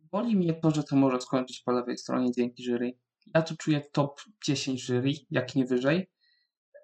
Boli 0.00 0.36
mnie 0.36 0.54
to, 0.54 0.70
że 0.70 0.84
to 0.84 0.96
może 0.96 1.20
skończyć 1.20 1.60
po 1.60 1.72
lewej 1.72 1.98
stronie 1.98 2.32
dzięki 2.32 2.64
jury. 2.64 2.98
Ja 3.34 3.42
tu 3.42 3.56
czuję 3.56 3.80
top 3.92 4.20
10 4.44 4.86
jury, 4.86 5.12
jak 5.30 5.54
nie 5.54 5.66
wyżej, 5.66 6.10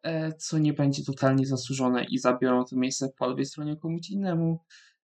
e, 0.02 0.32
co 0.32 0.58
nie 0.58 0.72
będzie 0.72 1.04
totalnie 1.04 1.46
zasłużone 1.46 2.04
i 2.04 2.18
zabiorą 2.18 2.64
to 2.64 2.76
miejsce 2.76 3.08
po 3.18 3.26
lewej 3.26 3.46
stronie 3.46 3.76
komuś 3.76 4.10
innemu. 4.10 4.58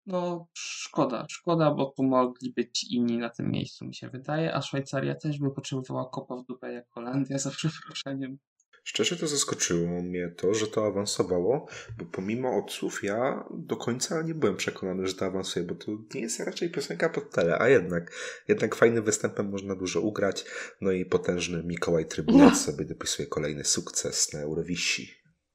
No, 0.07 0.49
szkoda, 0.55 1.27
szkoda, 1.29 1.75
bo 1.75 1.87
tu 1.87 2.03
mogli 2.03 2.53
być 2.53 2.85
inni 2.85 3.19
na 3.19 3.31
tym 3.31 3.51
miejscu, 3.51 3.85
mi 3.85 3.95
się 3.95 4.09
wydaje, 4.09 4.55
a 4.55 4.63
Szwajcaria 4.63 5.15
też 5.15 5.39
by 5.39 5.51
potrzebowała 5.51 6.11
kopa 6.11 6.37
w 6.37 6.45
dupę 6.45 6.73
jak 6.73 6.91
Holandia, 6.91 7.39
za 7.49 7.51
przeproszeniem. 7.51 8.39
Szczerze 8.85 9.17
to 9.17 9.27
zaskoczyło 9.27 10.03
mnie 10.03 10.29
to, 10.37 10.55
że 10.55 10.67
to 10.67 10.87
awansowało, 10.87 11.67
bo 11.99 12.05
pomimo 12.05 12.57
odsłów 12.65 13.05
ja 13.05 13.45
do 13.51 13.77
końca 13.77 14.23
nie 14.23 14.35
byłem 14.35 14.57
przekonany, 14.57 15.07
że 15.07 15.15
to 15.15 15.27
awansuje, 15.27 15.67
bo 15.67 15.75
to 15.75 15.93
nie 16.15 16.21
jest 16.21 16.41
raczej 16.41 16.71
piosenka 16.71 17.09
pod 17.09 17.31
tele, 17.31 17.59
a 17.59 17.69
jednak, 17.69 18.13
jednak 18.49 18.75
fajnym 18.75 19.04
występem 19.04 19.50
można 19.50 19.75
dużo 19.75 20.00
ugrać, 20.00 20.45
no 20.81 20.93
i 20.93 21.04
potężny 21.04 21.63
Mikołaj 21.63 22.07
Trybunat 22.07 22.50
no. 22.50 22.57
sobie 22.57 22.85
dopisuje 22.85 23.28
kolejny 23.28 23.65
sukces 23.65 24.33
na 24.33 24.41
Eurowisi. 24.41 25.11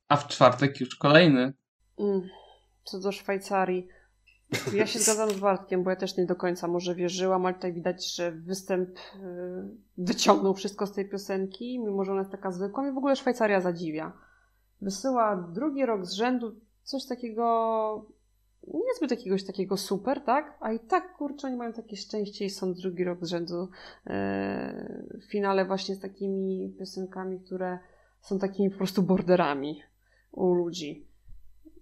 A 0.08 0.17
w 0.17 0.28
czwartek 0.28 0.80
już 0.80 0.95
kolejny. 0.95 1.54
Mm, 1.99 2.21
co 2.84 2.99
do 2.99 3.12
Szwajcarii, 3.12 3.88
ja 4.74 4.88
się 4.88 5.00
zgadzam 5.00 5.30
z 5.30 5.39
Bartkiem, 5.39 5.84
bo 5.84 5.89
ja 5.89 5.96
też 5.96 6.18
nie 6.18 6.26
do 6.26 6.36
końca 6.36 6.68
może 6.68 6.96
wierzyłam, 6.96 7.46
ale 7.46 7.56
tutaj 7.56 7.74
widać, 7.74 8.15
że 8.15 8.32
występ 8.32 8.89
y, 8.89 9.00
wyciągnął 9.98 10.54
wszystko 10.54 10.88
z 10.88 10.91
tej 10.91 11.10
piosenki, 11.10 11.80
mimo 11.80 12.04
że 12.04 12.12
ona 12.12 12.22
jest 12.22 12.32
taka 12.32 12.52
zwykła. 12.52 12.84
Mnie 12.84 12.91
w 12.91 12.98
ogóle 12.98 13.15
Szwajcaria 13.15 13.62
zadziwia. 13.62 14.13
Wysyła 14.82 15.36
drugi 15.36 15.86
rok 15.86 16.06
z 16.06 16.13
rzędu 16.13 16.56
coś 16.84 17.06
takiego, 17.06 18.06
niezbyt 18.74 19.12
jakiegoś 19.12 19.44
takiego 19.44 19.78
super, 19.78 20.22
tak? 20.22 20.58
A 20.60 20.72
i 20.72 20.80
tak, 20.80 21.18
kurczę, 21.18 21.48
oni 21.48 21.56
mają 21.56 21.74
takie 21.74 21.98
szczęście 21.98 22.46
i 22.46 22.50
są 22.50 22.74
drugi 22.74 23.04
rok 23.04 23.26
z 23.26 23.30
rzędu 23.30 23.70
e, 24.08 25.00
w 25.22 25.32
finale 25.32 25.65
właśnie 25.65 25.96
z 25.96 26.00
takimi 26.00 26.76
piosenkami, 26.80 27.39
które 27.39 27.80
są 28.22 28.39
takimi 28.39 28.70
po 28.70 28.78
prostu 28.78 29.04
borderami 29.04 29.82
u 30.32 30.54
ludzi 30.54 31.08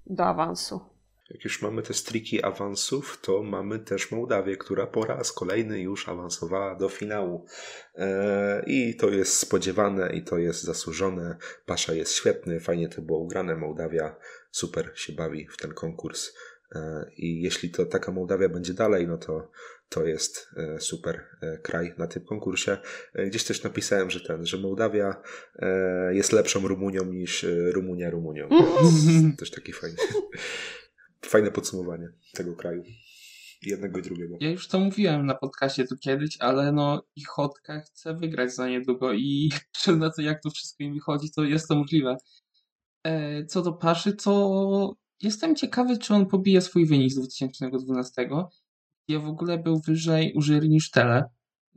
do 0.06 0.26
awansu. 0.26 0.93
Jak 1.34 1.44
już 1.44 1.62
mamy 1.62 1.82
te 1.82 1.94
striki 1.94 2.44
awansów, 2.44 3.20
to 3.22 3.44
mamy 3.44 3.80
też 3.80 4.12
Mołdawię, 4.12 4.58
która 4.58 4.88
po 4.88 5.06
raz 5.06 5.32
kolejny 5.32 5.80
już 5.82 6.10
awansowała 6.10 6.76
do 6.76 6.90
finału. 6.90 7.46
E, 7.96 8.64
I 8.68 8.96
to 8.96 9.10
jest 9.10 9.38
spodziewane 9.38 10.14
i 10.14 10.24
to 10.24 10.38
jest 10.38 10.64
zasłużone. 10.64 11.38
Pasza 11.66 11.94
jest 11.94 12.14
świetny, 12.14 12.60
fajnie 12.60 12.90
to 12.90 13.02
było 13.02 13.20
ugrane. 13.20 13.56
Mołdawia 13.56 14.16
super 14.52 14.92
się 14.96 15.14
bawi 15.14 15.48
w 15.48 15.58
ten 15.58 15.74
konkurs. 15.74 16.34
E, 16.76 17.06
I 17.18 17.42
jeśli 17.42 17.70
to 17.70 17.86
taka 17.86 18.12
Mołdawia 18.12 18.50
będzie 18.50 18.74
dalej, 18.74 19.08
no 19.08 19.18
to 19.18 19.52
to 19.90 20.06
jest 20.06 20.50
e, 20.58 20.80
super 20.80 21.24
kraj 21.64 21.94
na 21.98 22.08
tym 22.08 22.26
konkursie. 22.26 22.78
Gdzieś 23.16 23.44
też 23.44 23.64
napisałem, 23.64 24.10
że 24.10 24.22
ten, 24.22 24.46
że 24.46 24.58
Mołdawia 24.58 25.22
jest 26.12 26.32
lepszą 26.32 26.68
Rumunią 26.68 27.06
niż 27.06 27.46
Rumunia 27.72 28.10
Rumunią. 28.10 28.50
Też 29.38 29.52
taki 29.52 29.74
fajny 29.74 29.98
fajne 31.26 31.52
podsumowanie 31.52 32.10
tego 32.34 32.56
kraju. 32.56 32.84
Jednego 33.62 34.00
i 34.00 34.02
drugiego. 34.02 34.38
Ja 34.40 34.50
już 34.50 34.68
to 34.68 34.80
mówiłem 34.80 35.26
na 35.26 35.36
podcaście 35.36 35.88
tu 35.88 35.96
kiedyś, 35.98 36.38
ale 36.40 36.72
no 36.72 37.04
ich 37.16 37.28
Hotka 37.28 37.80
chce 37.80 38.16
wygrać 38.16 38.56
za 38.56 38.70
niedługo 38.70 39.14
i 39.14 39.52
na 39.98 40.10
to 40.10 40.22
jak 40.22 40.44
to 40.44 40.50
wszystko 40.50 40.84
im 40.84 40.94
wychodzi, 40.94 41.32
to 41.32 41.44
jest 41.44 41.68
to 41.68 41.76
możliwe. 41.76 42.18
E, 43.04 43.46
co 43.46 43.62
do 43.62 43.74
Paszy, 43.74 44.14
to 44.14 44.96
jestem 45.22 45.56
ciekawy, 45.56 45.98
czy 45.98 46.14
on 46.14 46.26
pobije 46.26 46.62
swój 46.62 46.86
wynik 46.86 47.12
z 47.12 47.16
2012, 47.16 48.30
gdzie 49.08 49.20
w 49.20 49.28
ogóle 49.28 49.58
był 49.58 49.80
wyżej 49.80 50.34
u 50.34 50.68
niż 50.68 50.92
Tele, 50.92 51.24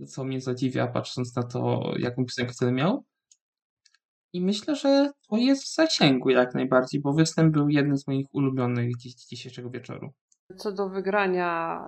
co 0.06 0.24
mnie 0.24 0.40
zadziwia, 0.40 0.86
patrząc 0.86 1.36
na 1.36 1.42
to, 1.42 1.92
jaką 1.98 2.24
piosenkę 2.24 2.52
wtedy 2.52 2.72
miał. 2.72 3.04
I 4.32 4.40
myślę, 4.40 4.76
że 4.76 5.10
to 5.30 5.36
jest 5.36 5.64
w 5.64 5.74
zasięgu 5.74 6.30
jak 6.30 6.54
najbardziej, 6.54 7.00
bo 7.00 7.12
występ 7.12 7.52
był 7.52 7.68
jednym 7.68 7.98
z 7.98 8.06
moich 8.06 8.26
ulubionych 8.32 8.96
dziś, 8.96 9.14
dzisiejszego 9.14 9.70
wieczoru. 9.70 10.10
Co 10.56 10.72
do 10.72 10.88
wygrania 10.88 11.80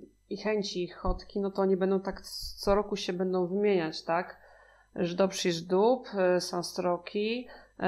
y, 0.00 0.06
i 0.30 0.36
chęci 0.36 0.88
chodki, 0.88 1.40
no 1.40 1.50
to 1.50 1.62
oni 1.62 1.76
będą 1.76 2.00
tak 2.00 2.22
co 2.56 2.74
roku 2.74 2.96
się 2.96 3.12
będą 3.12 3.46
wymieniać, 3.46 4.04
tak? 4.04 4.40
Żdoprzy 4.96 5.52
Żdób, 5.52 6.08
y, 6.36 6.40
Sanstroki, 6.40 7.48
y, 7.48 7.82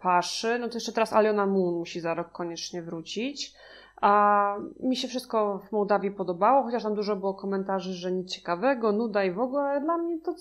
Paszy, 0.00 0.58
no 0.58 0.68
to 0.68 0.74
jeszcze 0.74 0.92
teraz 0.92 1.12
Aliona 1.12 1.46
Moon 1.46 1.74
musi 1.74 2.00
za 2.00 2.14
rok 2.14 2.32
koniecznie 2.32 2.82
wrócić. 2.82 3.54
A 4.00 4.56
mi 4.80 4.96
się 4.96 5.08
wszystko 5.08 5.58
w 5.68 5.72
Mołdawii 5.72 6.10
podobało, 6.10 6.62
chociaż 6.62 6.82
tam 6.82 6.94
dużo 6.94 7.16
było 7.16 7.34
komentarzy, 7.34 7.94
że 7.94 8.12
nic 8.12 8.30
ciekawego, 8.30 8.92
nuda 8.92 9.24
i 9.24 9.30
w 9.30 9.38
ogóle, 9.38 9.62
ale 9.62 9.80
dla 9.80 9.98
mnie 9.98 10.20
to 10.20 10.34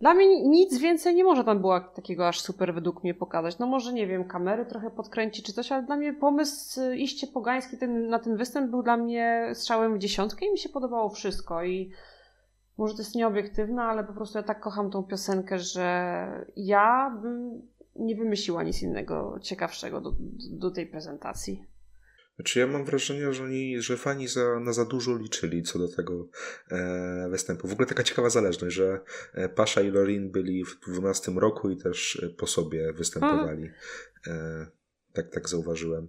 dla 0.00 0.14
mnie 0.14 0.42
nic 0.42 0.78
więcej 0.78 1.14
nie 1.14 1.24
może 1.24 1.44
tam 1.44 1.60
było 1.60 1.80
takiego 1.80 2.28
aż 2.28 2.40
super 2.40 2.74
według 2.74 3.04
mnie 3.04 3.14
pokazać. 3.14 3.58
No 3.58 3.66
może, 3.66 3.92
nie 3.92 4.06
wiem, 4.06 4.24
kamery 4.24 4.66
trochę 4.66 4.90
podkręci 4.90 5.42
czy 5.42 5.52
coś, 5.52 5.72
ale 5.72 5.82
dla 5.82 5.96
mnie 5.96 6.12
pomysł 6.12 6.80
y, 6.80 6.96
iście 6.96 7.26
pogański 7.26 7.78
ten, 7.78 8.08
na 8.08 8.18
ten 8.18 8.36
występ 8.36 8.70
był 8.70 8.82
dla 8.82 8.96
mnie 8.96 9.50
strzałem 9.54 9.94
w 9.94 9.98
dziesiątkę 9.98 10.46
i 10.46 10.52
mi 10.52 10.58
się 10.58 10.68
podobało 10.68 11.08
wszystko 11.08 11.64
i 11.64 11.90
może 12.78 12.94
to 12.94 13.00
jest 13.00 13.14
nieobiektywne, 13.14 13.82
ale 13.82 14.04
po 14.04 14.12
prostu 14.12 14.38
ja 14.38 14.44
tak 14.44 14.60
kocham 14.60 14.90
tą 14.90 15.02
piosenkę, 15.02 15.58
że 15.58 16.26
ja 16.56 17.18
bym 17.22 17.62
nie 17.96 18.16
wymyśliła 18.16 18.62
nic 18.62 18.82
innego 18.82 19.38
ciekawszego 19.40 20.00
do, 20.00 20.12
do 20.50 20.70
tej 20.70 20.86
prezentacji. 20.86 21.64
Znaczy 22.36 22.58
ja 22.58 22.66
mam 22.66 22.84
wrażenie, 22.84 23.32
że 23.32 23.44
oni, 23.44 23.82
że 23.82 23.96
fani 23.96 24.28
za, 24.28 24.60
na 24.60 24.72
za 24.72 24.84
dużo 24.84 25.16
liczyli 25.16 25.62
co 25.62 25.78
do 25.78 25.88
tego 25.88 26.28
e, 26.70 27.28
występu. 27.30 27.68
W 27.68 27.72
ogóle 27.72 27.88
taka 27.88 28.02
ciekawa 28.02 28.30
zależność, 28.30 28.76
że 28.76 29.00
e, 29.34 29.48
Pasza 29.48 29.80
i 29.80 29.90
Lorin 29.90 30.30
byli 30.30 30.64
w 30.64 30.80
12 30.90 31.32
roku 31.32 31.70
i 31.70 31.76
też 31.76 32.22
e, 32.22 32.28
po 32.30 32.46
sobie 32.46 32.92
występowali. 32.92 33.70
E, 34.26 34.66
tak, 35.12 35.30
tak 35.30 35.48
zauważyłem. 35.48 36.08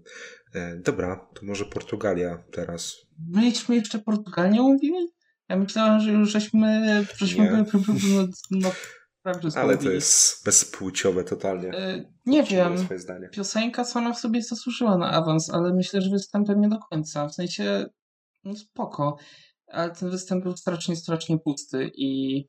E, 0.53 0.75
dobra, 0.75 1.27
to 1.33 1.45
może 1.45 1.65
Portugalia 1.65 2.43
teraz. 2.51 2.95
Byliśmy 3.17 3.75
jeszcze 3.75 3.99
Portugalię 3.99 4.61
mówili? 4.61 5.11
Ja 5.49 5.57
myślałem, 5.57 5.99
że 5.99 6.11
już 6.11 6.29
żeśmy, 6.29 7.05
żeśmy 7.17 7.65
byli 7.73 8.27
no, 8.51 8.71
Ale 9.55 9.77
to 9.77 9.91
jest 9.91 10.45
bezpłciowe 10.45 11.23
totalnie. 11.23 11.69
E, 11.69 12.05
Nie 12.25 12.43
wiem. 12.43 12.77
Swoje 12.77 12.99
zdanie. 12.99 13.29
Piosenka 13.29 13.83
sama 13.83 14.13
w 14.13 14.19
sobie 14.19 14.41
zasłużyła 14.41 14.97
na 14.97 15.11
awans, 15.11 15.49
ale 15.49 15.73
myślę, 15.73 16.01
że 16.01 16.09
występem 16.09 16.61
nie 16.61 16.69
do 16.69 16.77
końca. 16.79 17.27
W 17.27 17.33
sensie, 17.33 17.85
no 18.43 18.55
spoko, 18.55 19.17
ale 19.67 19.91
ten 19.91 20.09
występ 20.09 20.43
był 20.43 20.57
strasznie, 20.57 20.95
strasznie 20.95 21.39
pusty 21.39 21.91
i 21.95 22.43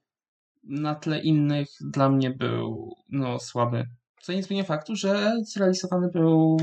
na 0.63 0.95
tle 0.95 1.21
innych 1.21 1.69
dla 1.81 2.09
mnie 2.11 2.31
był, 2.31 2.95
no, 3.09 3.39
słaby. 3.39 3.85
Co 4.23 4.33
nie 4.33 4.43
zmienia 4.43 4.65
faktu, 4.65 4.97
że 4.97 5.33
zrealizowany 5.43 6.09
był 6.13 6.57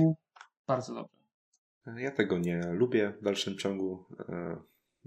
bardzo 0.67 0.93
dobrze. 0.93 1.15
Ja 2.01 2.11
tego 2.11 2.37
nie 2.37 2.61
lubię 2.71 3.13
w 3.21 3.23
dalszym 3.23 3.57
ciągu. 3.57 4.05
E, 4.29 4.57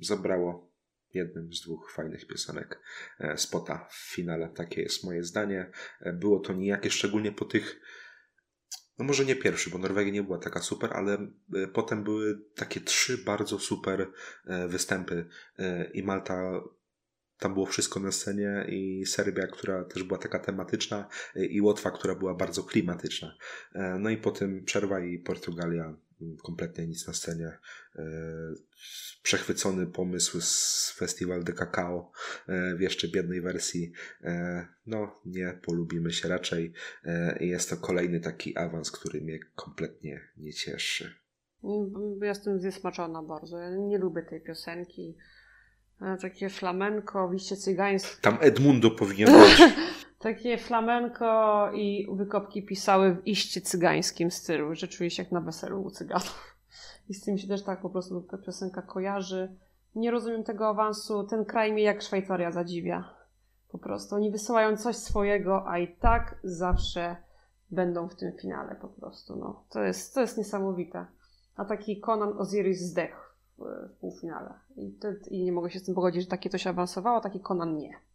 Zabrało 0.02 0.67
jednym 1.18 1.52
z 1.52 1.61
dwóch 1.61 1.92
fajnych 1.92 2.26
piosenek 2.26 2.81
e, 3.20 3.38
spota 3.38 3.88
w 3.90 4.14
finale. 4.14 4.48
Takie 4.48 4.83
jest 4.83 5.04
moje 5.04 5.24
zdanie. 5.24 5.70
E, 6.00 6.12
Było 6.12 6.40
to 6.40 6.52
nijakie, 6.52 6.90
szczególnie 6.90 7.33
po 7.33 7.44
tych. 7.44 7.81
No 8.98 9.04
może 9.04 9.24
nie 9.24 9.37
pierwszy, 9.37 9.70
bo 9.70 9.78
Norwegia 9.78 10.12
nie 10.12 10.22
była 10.22 10.38
taka 10.38 10.61
super, 10.61 10.90
ale 10.92 11.12
e, 11.14 11.66
potem 11.68 12.04
były 12.04 12.40
takie 12.54 12.81
trzy 12.81 13.18
bardzo 13.24 13.59
super 13.59 14.12
występy 14.68 15.28
i 15.94 16.02
Malta. 16.02 16.61
Tam 17.38 17.54
było 17.54 17.66
wszystko 17.66 18.00
na 18.00 18.12
scenie 18.12 18.66
i 18.68 19.07
Serbia, 19.07 19.46
która 19.46 19.85
też 19.85 20.02
była 20.02 20.18
taka 20.18 20.38
tematyczna 20.38 21.09
i 21.35 21.61
Łotwa, 21.61 21.90
która 21.90 22.14
była 22.14 22.35
bardzo 22.35 22.62
klimatyczna. 22.62 23.37
No 23.98 24.11
i 24.11 24.16
potem 24.16 24.64
przerwa 24.64 25.00
i 25.00 25.18
Portugalia 25.18 25.96
kompletnie 26.42 26.87
nic 26.87 27.07
na 27.07 27.12
scenie. 27.12 27.46
E, 27.96 28.02
Przechwycony 29.22 29.87
pomysł 29.87 30.40
z 30.40 30.90
Festival 30.96 31.44
de 31.44 31.52
Cacao 31.52 32.12
e, 32.48 32.74
w 32.76 32.81
jeszcze 32.81 33.09
biednej 33.09 33.40
wersji. 33.40 33.92
E, 34.24 34.66
No, 34.87 35.20
nie 35.26 35.59
polubimy 35.62 36.12
się 36.12 36.28
raczej. 36.28 36.72
Jest 37.40 37.70
to 37.70 37.76
kolejny 37.76 38.20
taki 38.20 38.57
awans, 38.59 38.90
który 38.90 39.20
mnie 39.20 39.38
kompletnie 39.54 40.20
nie 40.37 40.52
cieszy. 40.52 41.14
Mm, 41.64 42.18
Jestem 42.22 42.61
zniesmaczona 42.61 43.22
bardzo. 43.22 43.59
Ja 43.59 43.70
nie 43.70 43.98
lubię 43.98 44.22
tej 44.22 44.40
piosenki. 44.40 45.16
Takie 46.22 46.48
flamenko, 46.50 47.31
liście 47.33 47.57
cygańskie. 47.57 48.22
Tam 48.22 48.38
Edmundo 48.40 48.90
powinien 48.90 49.28
być. 49.33 49.62
Takie 50.18 50.59
flamenko 50.59 51.70
i 51.72 52.09
wykopki 52.12 52.62
pisały 52.62 53.14
w 53.14 53.26
iście 53.26 53.61
cygańskim 53.61 54.31
stylu, 54.31 54.74
że 54.74 54.88
czuję 54.88 55.11
się 55.11 55.22
jak 55.22 55.33
na 55.33 55.40
weselu 55.40 55.83
u 55.83 55.90
cyganów. 55.90 56.57
I 57.09 57.14
z 57.14 57.24
tym 57.24 57.38
się 57.38 57.48
też 57.48 57.62
tak 57.62 57.81
po 57.81 57.90
prostu 57.90 58.20
ta 58.20 58.38
piosenka 58.38 58.83
kojarzy. 58.83 59.57
Nie 59.94 60.11
rozumiem 60.11 60.44
tego 60.44 60.68
awansu. 60.68 61.24
Ten 61.24 61.44
kraj 61.44 61.72
mnie 61.72 61.83
jak 61.83 62.02
Szwajcaria 62.02 62.52
zadziwia. 62.52 63.14
Po 63.68 63.78
prostu. 63.78 64.14
Oni 64.14 64.31
wysyłają 64.31 64.76
coś 64.76 64.96
swojego, 64.96 65.68
a 65.68 65.78
i 65.78 65.96
tak 65.96 66.40
zawsze 66.44 67.16
będą 67.70 68.09
w 68.09 68.16
tym 68.16 68.33
finale 68.33 68.74
po 68.74 68.88
prostu. 68.88 69.37
No. 69.37 69.64
To, 69.70 69.83
jest, 69.83 70.14
to 70.14 70.20
jest 70.20 70.38
niesamowite. 70.38 71.07
A 71.57 71.64
taki 71.64 72.00
Conan 72.00 72.38
Osiris 72.38 72.81
zdechł 72.81 73.16
w, 73.59 73.62
w 73.88 73.98
półfinale. 74.00 74.54
I, 74.76 74.92
to, 74.92 75.09
I 75.31 75.44
nie 75.44 75.52
mogę 75.52 75.70
się 75.70 75.78
z 75.78 75.85
tym 75.85 75.94
pogodzić, 75.94 76.22
że 76.22 76.28
takie 76.28 76.50
coś 76.50 76.66
awansowało, 76.66 77.16
a 77.16 77.20
taki 77.20 77.40
Conan 77.40 77.76
nie. 77.76 78.07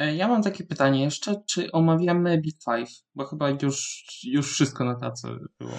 E, 0.00 0.14
Ja 0.16 0.28
mam 0.28 0.42
takie 0.42 0.64
pytanie 0.64 1.04
jeszcze, 1.04 1.42
czy 1.46 1.72
omawiamy 1.72 2.38
Big 2.40 2.56
Five? 2.64 2.90
Bo 3.14 3.24
chyba 3.26 3.50
już, 3.50 4.04
już 4.24 4.52
wszystko 4.52 4.84
na 4.84 4.94
tacy 5.00 5.28
było. 5.58 5.72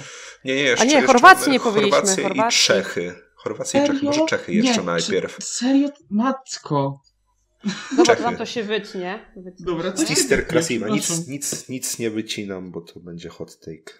Nie, 0.45 0.55
nie, 0.55 0.61
jeszcze, 0.61 0.83
A 0.85 0.87
nie, 0.87 1.01
Chorwacji 1.01 1.51
nie 1.51 1.59
powiedzieliśmy, 1.59 1.97
Chorwację 1.99 2.23
i 2.23 2.27
Chorwacji. 2.27 2.59
Czechy. 2.65 3.15
Chorwację 3.35 3.83
i 3.83 3.87
Czechy. 3.87 4.05
Może 4.05 4.25
Czechy 4.25 4.53
jeszcze 4.53 4.79
Nie, 4.79 4.85
najpierw. 4.85 5.35
Czy, 5.37 5.41
serio? 5.45 5.89
Matko. 6.09 7.01
Dobra, 7.91 8.05
Czechy. 8.05 8.17
to 8.23 8.29
tam 8.29 8.37
to 8.37 8.45
się 8.45 8.63
wytnie. 8.63 9.31
wytnie 9.35 9.65
Dobra, 9.65 9.91
to 9.91 10.05
Sister. 10.05 10.47
Przepraszam. 10.47 10.89
Nic, 10.89 11.27
nic, 11.27 11.69
nic 11.69 11.99
nie 11.99 12.09
wycinam, 12.09 12.71
bo 12.71 12.81
to 12.81 12.99
będzie 12.99 13.29
hot 13.29 13.59
take. 13.59 13.93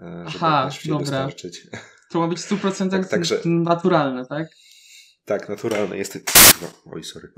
e, 0.00 0.24
Żeby 0.30 0.44
Aha, 0.44 0.70
dobra. 0.84 0.98
dostarczyć. 1.00 1.66
To 2.10 2.20
ma 2.20 2.28
być 2.28 2.38
w 2.40 2.50
100% 2.50 2.90
Tak, 2.90 3.08
także- 3.08 3.40
naturalne, 3.44 4.26
tak? 4.26 4.46
Tak, 5.24 5.48
naturalne. 5.48 5.98
Jest... 5.98 6.18
No, 6.62 6.68
oj, 6.92 7.04
sorry. 7.04 7.32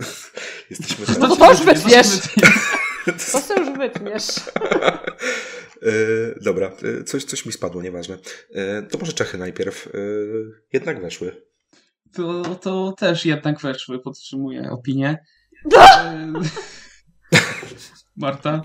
Jesteśmy 0.71 1.07
No 1.19 1.37
to 1.37 1.51
już 1.51 1.63
wytniesz. 1.63 2.07
To 3.05 3.41
sobie 3.41 3.61
już 3.61 3.79
wytniesz. 3.79 4.27
Dobra, 6.41 6.73
e, 7.01 7.05
coś, 7.05 7.25
coś 7.25 7.47
mi 7.47 7.53
spadło, 7.53 7.83
nieważne. 7.83 8.19
E, 8.55 8.83
To 8.83 8.99
może 8.99 9.13
Czechy 9.13 9.39
najpierw. 9.39 9.87
E, 9.87 9.91
Jednak 10.73 11.03
weszły. 11.03 11.43
To, 12.15 12.43
to 12.55 12.95
też 12.99 13.27
jednak 13.27 13.61
weszły, 13.61 14.01
podtrzymuję 14.01 14.71
opinię. 14.71 15.19
E, 15.77 16.33
Marta? 18.17 18.63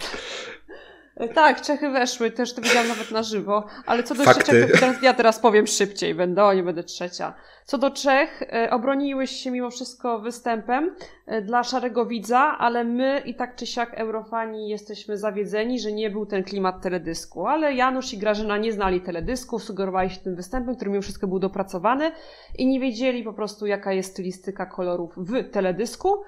Tak, 1.28 1.62
Czechy 1.62 1.90
weszły, 1.90 2.32
też 2.32 2.54
to 2.54 2.62
widziałam 2.62 2.88
nawet 2.88 3.12
na 3.12 3.24
żywo, 3.24 3.66
ale 3.86 4.04
co 4.04 4.16
do 4.16 4.24
Fakty. 4.24 4.44
Czech, 4.44 4.72
to 4.72 4.78
teraz, 4.80 5.02
ja 5.02 5.14
teraz 5.14 5.40
powiem 5.40 5.68
szybciej, 5.68 6.16
będę, 6.16 6.44
o 6.44 6.54
nie 6.54 6.64
będę 6.64 6.84
trzecia. 6.84 7.34
Co 7.66 7.78
do 7.78 7.92
Czech, 7.92 8.42
e, 8.42 8.70
obroniłeś 8.72 9.32
się 9.32 9.52
mimo 9.52 9.70
wszystko 9.70 10.20
występem 10.20 10.96
e, 11.26 11.42
dla 11.42 11.64
szarego 11.64 12.06
widza, 12.06 12.40
ale 12.40 12.84
my 12.84 13.22
i 13.26 13.36
tak 13.36 13.56
czy 13.56 13.66
siak 13.66 13.94
eurofani 13.94 14.70
jesteśmy 14.70 15.18
zawiedzeni, 15.18 15.80
że 15.80 15.92
nie 15.92 16.10
był 16.10 16.26
ten 16.26 16.44
klimat 16.44 16.82
teledysku, 16.82 17.48
ale 17.48 17.74
Janusz 17.74 18.14
i 18.14 18.18
Grażyna 18.18 18.58
nie 18.58 18.74
znali 18.74 19.02
teledysku, 19.02 19.60
sugerowali 19.60 20.10
się 20.10 20.20
tym 20.20 20.36
występem, 20.36 20.76
który 20.76 20.92
mimo 20.92 21.02
wszystko 21.02 21.28
był 21.28 21.40
dopracowany 21.40 22.12
i 22.58 22.68
nie 22.68 22.80
wiedzieli 22.80 23.24
po 23.24 23.34
prostu 23.34 23.66
jaka 23.66 23.94
jest 23.94 24.12
stylistyka 24.12 24.66
kolorów 24.66 25.14
w 25.18 25.50
teledysku, 25.52 26.24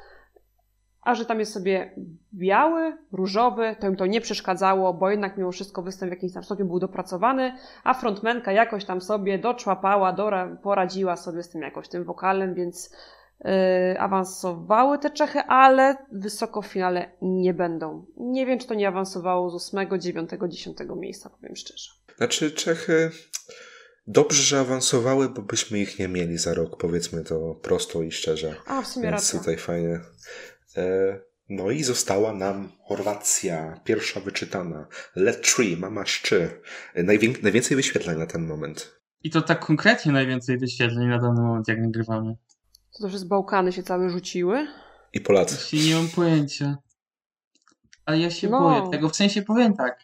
a 1.02 1.16
że 1.16 1.26
tam 1.26 1.40
jest 1.40 1.54
sobie 1.54 1.96
biały, 2.34 2.98
różowy, 3.12 3.76
to 3.80 3.88
im 3.88 3.96
to 3.96 4.06
nie 4.06 4.22
przeszkadzało, 4.22 4.94
bo 4.94 5.10
jednak 5.10 5.38
mimo 5.38 5.52
wszystko 5.52 5.82
występ 5.82 6.10
w 6.10 6.16
jakimś 6.16 6.34
tam 6.34 6.44
stopniu 6.44 6.66
był 6.66 6.80
dopracowany, 6.80 7.58
a 7.84 7.94
frontmenka 7.94 8.52
jakoś 8.52 8.86
tam 8.86 9.02
sobie 9.02 9.40
doczłapała, 9.40 10.14
dora, 10.14 10.58
poradziła 10.64 11.16
sobie 11.16 11.44
z 11.44 11.50
tym 11.50 11.62
jakoś 11.62 11.88
tym 11.88 12.04
wokalem, 12.04 12.54
więc 12.54 12.96
yy, 13.46 13.52
awansowały 14.00 15.00
te 15.00 15.10
Czechy, 15.10 15.40
ale 15.40 15.98
wysoko 16.12 16.62
w 16.62 16.68
finale 16.68 17.12
nie 17.22 17.54
będą. 17.54 18.06
Nie 18.18 18.46
wiem, 18.46 18.60
czy 18.60 18.68
to 18.68 18.74
nie 18.74 18.88
awansowało 18.88 19.60
z 19.60 19.74
8, 19.74 20.00
9, 20.00 20.30
10 20.48 20.78
miejsca, 20.96 21.30
powiem 21.30 21.56
szczerze. 21.56 21.92
Znaczy 22.18 22.52
Czechy 22.52 23.12
dobrze, 24.08 24.44
że 24.44 24.60
awansowały, 24.60 25.30
bo 25.30 25.42
byśmy 25.42 25.80
ich 25.80 26.00
nie 26.00 26.08
mieli 26.08 26.38
za 26.38 26.54
rok, 26.54 26.78
powiedzmy 26.78 27.24
to 27.24 27.56
prosto 27.56 28.02
i 28.02 28.12
szczerze. 28.12 28.56
A, 28.66 28.82
w 28.82 28.88
sumie 28.88 29.04
Więc 29.04 29.22
racja. 29.22 29.40
tutaj 29.40 29.58
fajnie. 29.58 30.00
E, 30.78 31.20
No 31.50 31.72
i 31.72 31.84
została 31.84 32.34
nam 32.34 32.70
Chorwacja, 32.84 33.80
pierwsza 33.84 34.20
wyczytana. 34.20 34.88
Let 35.16 35.56
Tree, 35.56 35.78
Mama 35.78 36.06
Szczy. 36.06 36.62
Najwię- 36.96 37.44
najwięcej 37.44 37.78
wyświetleń 37.78 38.20
na 38.20 38.26
ten 38.26 38.48
moment. 38.48 39.00
I 39.24 39.30
to 39.30 39.42
tak 39.42 39.66
konkretnie 39.66 40.12
najwięcej 40.12 40.58
wyświetleń 40.58 41.08
na 41.08 41.20
dany 41.20 41.42
moment, 41.42 41.68
jak 41.68 41.80
nagrywamy. 41.82 42.36
To 42.98 43.04
też 43.04 43.18
z 43.18 43.24
Bałkany 43.24 43.72
się 43.72 43.84
całe 43.84 44.10
rzuciły. 44.10 44.68
I 45.14 45.22
Polacy. 45.22 45.78
Nie 45.78 45.96
mam 45.96 46.08
pojęcia. 46.08 46.78
Ale 48.06 48.20
ja 48.20 48.30
się 48.30 48.50
No. 48.50 48.60
boję 48.60 48.92
tego. 48.92 49.10
W 49.10 49.16
sensie 49.16 49.42
powiem 49.42 49.74
tak. 49.74 50.00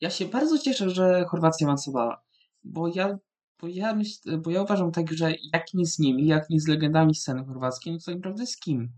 Ja 0.00 0.10
się 0.10 0.24
bardzo 0.24 0.58
cieszę, 0.58 0.90
że 0.90 1.24
Chorwacja 1.28 1.66
awansowała. 1.66 2.22
Bo 2.64 2.88
ja, 2.88 3.18
bo 3.60 3.68
ja 3.68 3.94
myślę, 3.94 4.38
bo 4.38 4.50
ja 4.50 4.62
uważam 4.62 4.92
tak, 4.92 5.12
że 5.12 5.32
jak 5.52 5.74
nie 5.74 5.86
z 5.86 5.98
nimi, 5.98 6.26
jak 6.26 6.50
nie 6.50 6.60
z 6.60 6.68
legendami 6.68 7.14
sceny 7.14 7.44
chorwackiej, 7.44 7.92
no 7.92 7.98
to 7.98 8.04
tak 8.06 8.14
naprawdę 8.14 8.46
z 8.46 8.56
kim? 8.56 8.92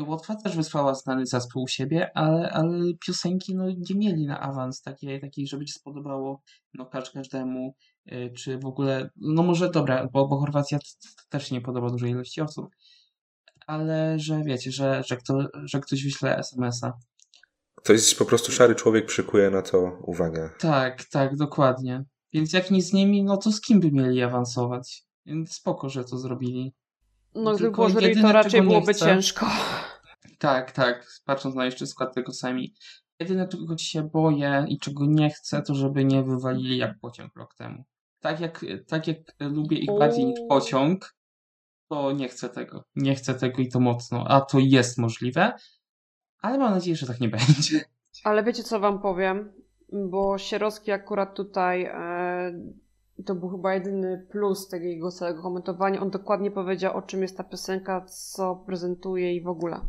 Łotwa 0.00 0.36
też 0.36 0.56
wysłała 0.56 0.94
znany 0.94 1.26
zespół 1.26 1.62
u 1.62 1.68
siebie, 1.68 2.10
ale, 2.14 2.50
ale 2.50 2.94
piosenki 3.06 3.54
no, 3.54 3.64
nie 3.70 3.94
mieli 3.94 4.26
na 4.26 4.40
awans 4.40 4.82
takiej, 4.82 5.20
takiej 5.20 5.46
żeby 5.46 5.66
się 5.66 5.72
spodobało 5.72 6.42
no, 6.74 6.86
każ- 6.86 7.10
każdemu, 7.10 7.74
y, 8.12 8.32
czy 8.36 8.58
w 8.58 8.66
ogóle, 8.66 9.10
no 9.16 9.42
może 9.42 9.70
dobra, 9.70 10.08
bo, 10.12 10.28
bo 10.28 10.38
Chorwacja 10.38 10.78
t- 10.78 10.84
t- 10.84 11.22
też 11.28 11.50
nie 11.50 11.60
podoba 11.60 11.90
dużej 11.90 12.10
ilości 12.10 12.40
osób, 12.40 12.66
ale 13.66 14.18
że 14.18 14.42
wiecie, 14.44 14.72
że, 14.72 15.02
że, 15.06 15.16
kto, 15.16 15.38
że 15.64 15.80
ktoś 15.80 16.04
wyśle 16.04 16.38
SMS-a. 16.38 16.92
To 17.82 17.92
jest 17.92 18.18
po 18.18 18.24
prostu 18.24 18.52
szary 18.52 18.74
człowiek, 18.74 19.06
przykuje 19.06 19.50
na 19.50 19.62
to 19.62 19.98
uwagę. 20.02 20.50
Tak, 20.58 21.04
tak, 21.04 21.36
dokładnie. 21.36 22.04
Więc 22.32 22.52
jak 22.52 22.70
nie 22.70 22.82
z 22.82 22.92
nimi, 22.92 23.24
no 23.24 23.36
to 23.36 23.52
z 23.52 23.60
kim 23.60 23.80
by 23.80 23.92
mieli 23.92 24.22
awansować? 24.22 25.02
Więc 25.26 25.52
spoko, 25.52 25.88
że 25.88 26.04
to 26.04 26.18
zrobili. 26.18 26.74
No, 27.34 27.50
gdyby 27.50 27.58
Tylko 27.58 27.76
było 27.76 27.88
jury, 27.88 28.08
jedyne, 28.08 28.28
to 28.28 28.32
raczej 28.32 28.62
byłoby 28.62 28.94
ciężko. 28.94 29.46
Tak, 30.38 30.72
tak, 30.72 31.06
patrząc 31.24 31.54
na 31.54 31.64
jeszcze 31.64 31.86
skład 31.86 32.14
tego 32.14 32.32
sami. 32.32 32.74
Jedyne, 33.20 33.48
czego 33.48 33.78
się 33.78 34.02
boję 34.02 34.64
i 34.68 34.78
czego 34.78 35.06
nie 35.06 35.30
chcę, 35.30 35.62
to 35.62 35.74
żeby 35.74 36.04
nie 36.04 36.22
wywalili 36.22 36.78
jak 36.78 36.98
pociąg 36.98 37.36
rok 37.36 37.54
temu. 37.54 37.84
Tak 38.20 38.40
jak, 38.40 38.64
tak 38.86 39.08
jak 39.08 39.18
lubię 39.40 39.78
ich 39.78 39.98
bardziej 39.98 40.24
niż 40.26 40.40
pociąg, 40.48 41.14
to 41.88 42.12
nie 42.12 42.28
chcę 42.28 42.48
tego. 42.48 42.84
Nie 42.96 43.14
chcę 43.14 43.34
tego 43.34 43.62
i 43.62 43.68
to 43.68 43.80
mocno. 43.80 44.24
A 44.28 44.40
to 44.40 44.58
jest 44.58 44.98
możliwe, 44.98 45.52
ale 46.38 46.58
mam 46.58 46.74
nadzieję, 46.74 46.96
że 46.96 47.06
tak 47.06 47.20
nie 47.20 47.28
będzie. 47.38 47.84
Ale 48.24 48.44
wiecie, 48.44 48.62
co 48.62 48.80
wam 48.80 49.02
powiem? 49.02 49.64
bo 49.94 50.38
Sierowski 50.38 50.92
akurat 50.92 51.34
tutaj 51.34 51.84
e, 51.84 52.52
to 53.22 53.34
był 53.34 53.48
chyba 53.48 53.74
jedyny 53.74 54.26
plus 54.30 54.68
tego 54.68 54.84
jego 54.84 55.10
całego 55.10 55.42
komentowania. 55.42 56.00
On 56.00 56.10
dokładnie 56.10 56.50
powiedział, 56.50 56.96
o 56.96 57.02
czym 57.02 57.22
jest 57.22 57.36
ta 57.36 57.44
piosenka, 57.44 58.00
co 58.00 58.56
prezentuje 58.56 59.34
i 59.34 59.42
w 59.42 59.48
ogóle. 59.48 59.80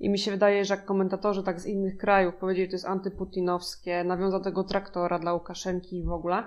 I 0.00 0.10
mi 0.10 0.18
się 0.18 0.30
wydaje, 0.30 0.64
że 0.64 0.74
jak 0.74 0.84
komentatorzy 0.84 1.42
tak 1.42 1.60
z 1.60 1.66
innych 1.66 1.96
krajów 1.96 2.34
powiedzieli, 2.34 2.66
że 2.66 2.70
to 2.70 2.74
jest 2.74 2.86
antyputinowskie, 2.86 4.04
nawiązał 4.04 4.40
tego 4.40 4.64
traktora 4.64 5.18
dla 5.18 5.34
Łukaszenki 5.34 5.98
i 5.98 6.04
w 6.04 6.12
ogóle, 6.12 6.44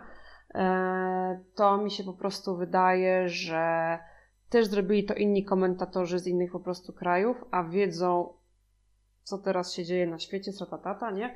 e, 0.56 1.44
to 1.56 1.78
mi 1.78 1.92
się 1.92 2.04
po 2.04 2.14
prostu 2.14 2.58
wydaje, 2.58 3.30
że 3.30 3.98
też 4.50 4.68
zrobili 4.68 5.06
to 5.06 5.14
inni 5.14 5.46
komentatorzy 5.46 6.20
z 6.20 6.28
innych 6.28 6.52
po 6.52 6.60
prostu 6.60 6.94
krajów, 6.94 7.46
a 7.52 7.64
wiedzą, 7.64 8.34
co 9.24 9.38
teraz 9.38 9.74
się 9.74 9.86
dzieje 9.86 10.08
na 10.08 10.20
świecie, 10.20 10.52
tata, 10.84 11.12
nie? 11.12 11.36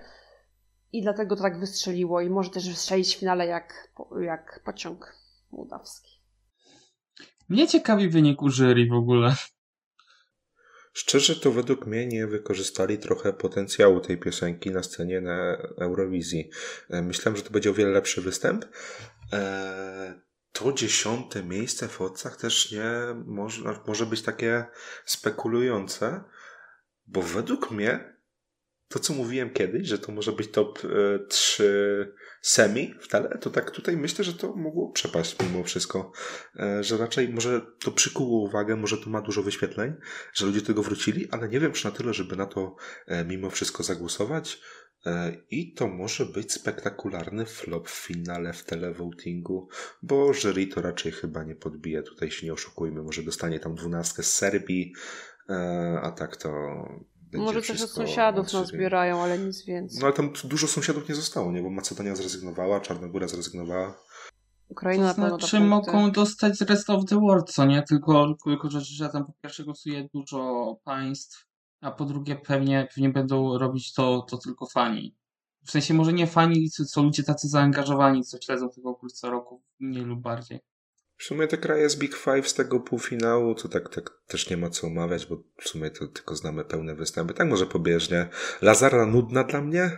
I 0.93 1.01
dlatego 1.01 1.36
to 1.36 1.41
tak 1.41 1.60
wystrzeliło 1.60 2.21
i 2.21 2.30
może 2.30 2.49
też 2.49 2.69
wystrzelić 2.69 3.15
w 3.15 3.19
finale 3.19 3.45
jak, 3.45 3.91
jak 4.21 4.62
pociąg 4.65 5.15
mołdawski. 5.51 6.21
Mnie 7.49 7.67
ciekawi 7.67 8.10
wynik 8.10 8.39
jury 8.41 8.88
w 8.89 8.93
ogóle. 8.93 9.36
Szczerze 10.93 11.36
to 11.36 11.51
według 11.51 11.86
mnie 11.86 12.08
nie 12.08 12.27
wykorzystali 12.27 12.97
trochę 12.97 13.34
potencjału 13.34 13.99
tej 13.99 14.17
piosenki 14.17 14.71
na 14.71 14.84
scenie 14.84 15.21
na 15.21 15.58
Eurowizji. 15.77 16.49
E, 16.89 17.01
myślałem, 17.01 17.38
że 17.38 17.43
to 17.43 17.51
będzie 17.51 17.69
o 17.69 17.73
wiele 17.73 17.91
lepszy 17.91 18.21
występ. 18.21 18.65
E, 19.34 20.21
to 20.51 20.73
dziesiąte 20.73 21.43
miejsce 21.43 21.88
w 21.88 22.01
Otcach 22.01 22.38
też 22.38 22.71
nie 22.71 22.84
może, 23.25 23.80
może 23.88 24.06
być 24.06 24.21
takie 24.21 24.65
spekulujące, 25.06 26.23
bo 27.08 27.21
według 27.21 27.71
mnie 27.71 28.15
to, 28.91 28.99
co 28.99 29.13
mówiłem 29.13 29.49
kiedyś, 29.49 29.88
że 29.88 29.99
to 29.99 30.12
może 30.12 30.32
być 30.32 30.51
top 30.51 30.80
3 31.27 32.12
e, 32.12 32.21
semi 32.41 32.95
w 32.99 33.08
tele, 33.08 33.38
to 33.38 33.49
tak 33.49 33.71
tutaj 33.71 33.97
myślę, 33.97 34.25
że 34.25 34.34
to 34.34 34.56
mogło 34.56 34.91
przepaść 34.91 35.36
mimo 35.43 35.63
wszystko. 35.63 36.12
E, 36.60 36.84
że 36.84 36.97
raczej 36.97 37.30
może 37.30 37.62
to 37.80 37.91
przykuło 37.91 38.43
uwagę, 38.43 38.75
może 38.75 38.97
to 38.97 39.10
ma 39.10 39.21
dużo 39.21 39.43
wyświetleń, 39.43 39.93
że 40.34 40.45
ludzie 40.45 40.60
do 40.60 40.67
tego 40.67 40.84
wrócili, 40.84 41.27
ale 41.32 41.49
nie 41.49 41.60
wiem, 41.60 41.71
czy 41.71 41.86
na 41.86 41.91
tyle, 41.91 42.13
żeby 42.13 42.36
na 42.36 42.45
to 42.45 42.75
e, 43.08 43.25
mimo 43.25 43.49
wszystko 43.49 43.84
zagłosować. 43.84 44.62
I 45.51 45.73
to 45.73 45.88
może 45.88 46.25
być 46.25 46.54
spektakularny 46.54 47.45
flop 47.45 47.89
w 47.89 48.06
finale 48.06 48.54
w 48.54 48.63
televotingu, 48.63 49.69
bo 50.01 50.34
jury 50.34 50.67
to 50.67 50.82
raczej 50.82 51.12
chyba 51.12 51.43
nie 51.43 51.56
podbije. 51.56 52.04
Tutaj 52.04 52.32
się 52.32 52.45
nie 52.45 52.54
oszukujmy, 52.54 53.04
może 53.04 53.23
dostanie 53.23 53.60
tam 53.60 53.75
dwunastkę 53.75 54.23
z 54.23 54.34
Serbii, 54.34 54.93
a 56.01 56.12
tak 56.12 56.38
to 56.38 56.49
może 57.33 57.61
też 57.61 57.81
od 57.81 57.89
sąsiadów 57.89 58.53
nas 58.53 58.67
zbierają, 58.67 59.21
ale 59.21 59.39
nic 59.39 59.65
więcej. 59.65 59.99
No 59.99 60.05
ale 60.05 60.15
tam 60.15 60.33
dużo 60.43 60.67
sąsiadów 60.67 61.09
nie 61.09 61.15
zostało, 61.15 61.51
nie? 61.51 61.61
Bo 61.61 61.69
Macedonia 61.69 62.15
zrezygnowała, 62.15 62.79
Czarnogóra 62.79 63.27
zrezygnowała. 63.27 63.97
Ukraina 64.69 65.13
to 65.13 65.27
znaczy 65.27 65.59
mogą 65.59 66.11
dostać 66.11 66.61
rest 66.61 66.89
of 66.89 67.05
the 67.05 67.19
world, 67.19 67.51
co 67.51 67.65
nie? 67.65 67.83
Tylko, 67.83 68.35
tylko 68.45 68.69
że, 68.69 68.81
że 68.81 69.09
tam 69.09 69.25
po 69.25 69.33
pierwsze 69.41 69.63
głosuje 69.63 70.09
dużo 70.13 70.75
państw, 70.83 71.47
a 71.81 71.91
po 71.91 72.05
drugie 72.05 72.35
pewnie, 72.35 72.87
pewnie 72.95 73.09
będą 73.09 73.57
robić 73.57 73.93
to, 73.93 74.21
to 74.29 74.37
tylko 74.37 74.65
fani. 74.65 75.15
W 75.65 75.71
sensie 75.71 75.93
może 75.93 76.13
nie 76.13 76.27
fani, 76.27 76.69
co 76.69 77.03
ludzie 77.03 77.23
tacy 77.23 77.47
zaangażowani, 77.47 78.23
co 78.23 78.41
śledzą 78.41 78.69
tego 78.69 78.95
kurs 78.95 79.13
co 79.13 79.29
roku, 79.29 79.61
mniej 79.79 80.03
lub 80.03 80.21
bardziej. 80.21 80.59
W 81.21 81.23
sumie 81.23 81.47
te 81.47 81.57
kraje 81.57 81.89
z 81.89 81.95
Big 81.95 82.15
Five 82.15 82.47
z 82.47 82.53
tego 82.53 82.79
półfinału, 82.79 83.55
to 83.55 83.67
tak, 83.67 83.89
tak 83.95 84.12
też 84.27 84.49
nie 84.49 84.57
ma 84.57 84.69
co 84.69 84.88
omawiać, 84.88 85.25
bo 85.25 85.43
w 85.57 85.69
sumie 85.69 85.89
to 85.89 86.07
tylko 86.07 86.36
znamy 86.36 86.65
pełne 86.65 86.95
występy. 86.95 87.34
Tak 87.34 87.47
może 87.47 87.65
pobieżnie. 87.65 88.27
Lazara 88.62 89.05
nudna 89.05 89.43
dla 89.43 89.62
mnie, 89.62 89.97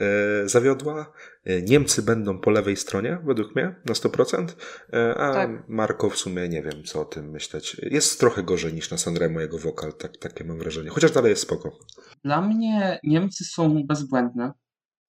e, 0.00 0.48
zawiodła. 0.48 1.12
E, 1.44 1.62
Niemcy 1.62 2.02
będą 2.02 2.38
po 2.38 2.50
lewej 2.50 2.76
stronie, 2.76 3.18
według 3.24 3.56
mnie, 3.56 3.74
na 3.84 3.94
100%, 3.94 4.56
e, 4.92 5.14
a 5.14 5.32
tak. 5.32 5.50
Marko 5.68 6.10
w 6.10 6.16
sumie 6.16 6.48
nie 6.48 6.62
wiem, 6.62 6.84
co 6.84 7.00
o 7.00 7.04
tym 7.04 7.30
myśleć. 7.30 7.76
Jest 7.82 8.20
trochę 8.20 8.42
gorzej 8.42 8.74
niż 8.74 8.90
na 8.90 8.98
Sanremo 8.98 9.40
jego 9.40 9.58
wokal, 9.58 9.92
tak, 9.92 10.16
takie 10.16 10.44
mam 10.44 10.58
wrażenie. 10.58 10.90
Chociaż 10.90 11.12
dalej 11.12 11.30
jest 11.30 11.42
spoko. 11.42 11.78
Dla 12.24 12.40
mnie 12.40 13.00
Niemcy 13.04 13.44
są 13.44 13.86
bezbłędne 13.86 14.52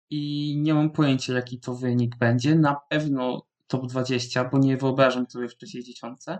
i 0.10 0.54
nie 0.62 0.74
mam 0.74 0.92
pojęcia, 0.92 1.34
jaki 1.34 1.60
to 1.60 1.76
wynik 1.76 2.18
będzie. 2.18 2.56
Na 2.56 2.76
pewno 2.90 3.48
top 3.68 3.88
20, 3.88 4.46
bo 4.46 4.58
nie 4.58 4.78
wyobrażam 4.78 5.30
sobie 5.30 5.50
w 5.50 5.58
trzeciej 5.58 5.84
dziesiątce. 5.84 6.40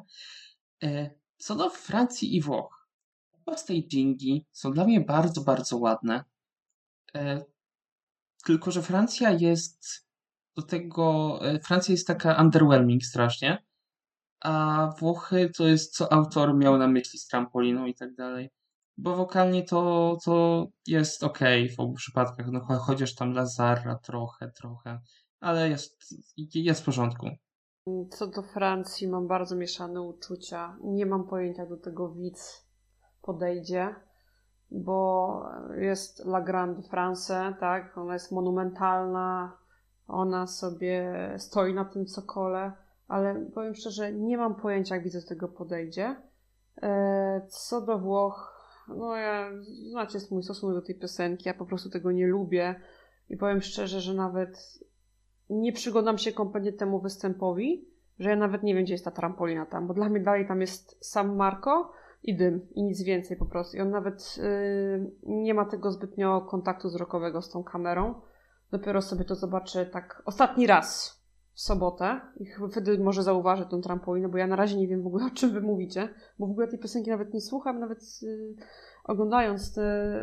E, 0.84 1.10
co 1.38 1.56
do 1.56 1.70
Francji 1.70 2.36
i 2.36 2.42
Włoch, 2.42 2.88
oba 3.34 3.58
stagingi 3.58 4.46
są 4.52 4.72
dla 4.72 4.86
mnie 4.86 5.02
bardzo, 5.02 5.42
bardzo 5.42 5.78
ładne. 5.78 6.24
E, 7.16 7.44
tylko, 8.46 8.72
że 8.72 8.82
Francja 8.82 9.32
jest 9.32 10.08
do 10.56 10.62
tego, 10.62 11.40
e, 11.42 11.60
Francja 11.60 11.92
jest 11.92 12.08
taka 12.08 12.42
underwhelming 12.42 13.04
strasznie, 13.04 13.68
a 14.42 14.88
Włochy 15.00 15.52
to 15.58 15.68
jest 15.68 15.96
co 15.96 16.14
autor 16.14 16.56
miał 16.56 16.78
na 16.78 16.88
myśli 16.88 17.20
z 17.20 17.28
trampoliną 17.28 17.86
i 17.86 17.96
tak 17.96 18.16
dalej. 18.16 18.50
Bo 18.98 19.16
wokalnie 19.16 19.64
to, 19.64 20.18
to 20.26 20.68
jest 20.88 21.24
ok 21.24 21.40
w 21.78 21.80
obu 21.80 21.94
przypadkach, 21.94 22.48
no 22.52 22.62
chociaż 22.80 23.16
tam 23.16 23.34
Lazara 23.34 23.96
trochę, 23.96 24.52
trochę 24.52 25.00
ale 25.40 25.70
jest, 25.70 25.98
jest 26.56 26.82
w 26.82 26.86
porządku. 26.86 27.28
Co 28.10 28.28
do 28.28 28.42
Francji, 28.42 29.08
mam 29.08 29.28
bardzo 29.28 29.56
mieszane 29.56 30.02
uczucia. 30.02 30.78
Nie 30.84 31.06
mam 31.06 31.28
pojęcia, 31.28 31.66
do 31.66 31.78
tego 31.78 32.10
widz 32.10 32.68
podejdzie, 33.22 33.96
bo 34.72 35.50
jest 35.78 36.26
La 36.26 36.42
Grande 36.42 36.82
France, 36.82 37.56
tak? 37.60 37.98
Ona 37.98 38.14
jest 38.14 38.32
monumentalna, 38.32 39.58
ona 40.08 40.48
sobie 40.48 41.14
stoi 41.38 41.74
na 41.74 41.86
tym 41.86 42.06
cokole, 42.06 42.72
ale 43.08 43.46
powiem 43.54 43.76
szczerze, 43.76 44.14
nie 44.14 44.38
mam 44.38 44.56
pojęcia, 44.56 44.96
jak 44.96 45.04
widz 45.04 45.24
do 45.24 45.28
tego 45.28 45.48
podejdzie. 45.48 46.16
E, 46.82 47.48
co 47.50 47.82
do 47.82 48.00
Włoch, 48.00 48.58
no 48.88 49.16
ja, 49.16 49.52
znacie 49.90 50.20
mój 50.32 50.44
stosunek 50.44 50.76
do 50.76 50.82
tej 50.82 51.00
piosenki, 51.00 51.44
ja 51.50 51.54
po 51.54 51.66
prostu 51.66 51.90
tego 51.90 52.12
nie 52.12 52.28
lubię 52.28 52.82
i 53.30 53.38
powiem 53.38 53.62
szczerze, 53.62 54.02
że 54.02 54.14
nawet 54.14 54.80
nie 55.50 55.74
przyglądam 55.74 56.18
się 56.18 56.32
kompletnie 56.32 56.74
temu 56.74 57.00
występowi, 57.00 57.88
że 58.20 58.30
ja 58.30 58.36
nawet 58.36 58.64
nie 58.64 58.76
wiem, 58.76 58.84
gdzie 58.84 58.94
jest 58.94 59.06
ta 59.06 59.12
trampolina 59.12 59.66
tam, 59.66 59.88
bo 59.88 59.94
dla 59.94 60.10
mnie 60.10 60.20
dalej 60.20 60.48
tam 60.48 60.62
jest 60.62 60.98
sam 61.06 61.36
Marko 61.36 61.92
i 62.24 62.36
dym 62.36 62.68
i 62.72 62.84
nic 62.84 63.04
więcej 63.04 63.38
po 63.38 63.46
prostu. 63.46 63.78
I 63.78 63.82
on 63.82 63.90
nawet 63.90 64.38
yy, 64.38 65.12
nie 65.24 65.54
ma 65.54 65.66
tego 65.66 65.92
zbytnio 65.92 66.42
kontaktu 66.42 66.88
wzrokowego 66.88 67.42
z 67.42 67.50
tą 67.50 67.64
kamerą. 67.64 68.22
Dopiero 68.72 69.02
sobie 69.02 69.26
to 69.26 69.36
zobaczy 69.36 69.86
tak 69.86 70.22
ostatni 70.26 70.68
raz 70.68 71.18
w 71.54 71.62
sobotę 71.62 72.22
i 72.40 72.46
wtedy 72.72 73.00
może 73.00 73.24
zauważy 73.24 73.66
tą 73.66 73.82
trampolinę, 73.82 74.30
bo 74.30 74.38
ja 74.38 74.48
na 74.48 74.56
razie 74.56 74.78
nie 74.78 74.88
wiem 74.88 75.04
w 75.04 75.08
ogóle 75.08 75.26
o 75.26 75.30
czym 75.30 75.52
wy 75.52 75.62
mówicie, 75.62 76.10
bo 76.40 76.48
w 76.48 76.52
ogóle 76.52 76.68
tej 76.68 76.80
piosenki 76.80 77.10
nawet 77.10 77.34
nie 77.34 77.42
słucham, 77.42 77.80
nawet 77.80 78.22
yy, 78.22 78.56
oglądając 79.08 79.74
te 79.74 80.18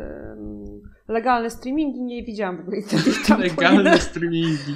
legalne 1.07 1.49
streamingi, 1.49 2.01
nie 2.01 2.23
widziałam 2.23 2.57
w 2.57 2.59
ogóle 2.59 2.81
tej 2.81 2.99
trampoliny. 2.99 3.49
Legalne 3.49 3.97
streamingi. 3.97 4.75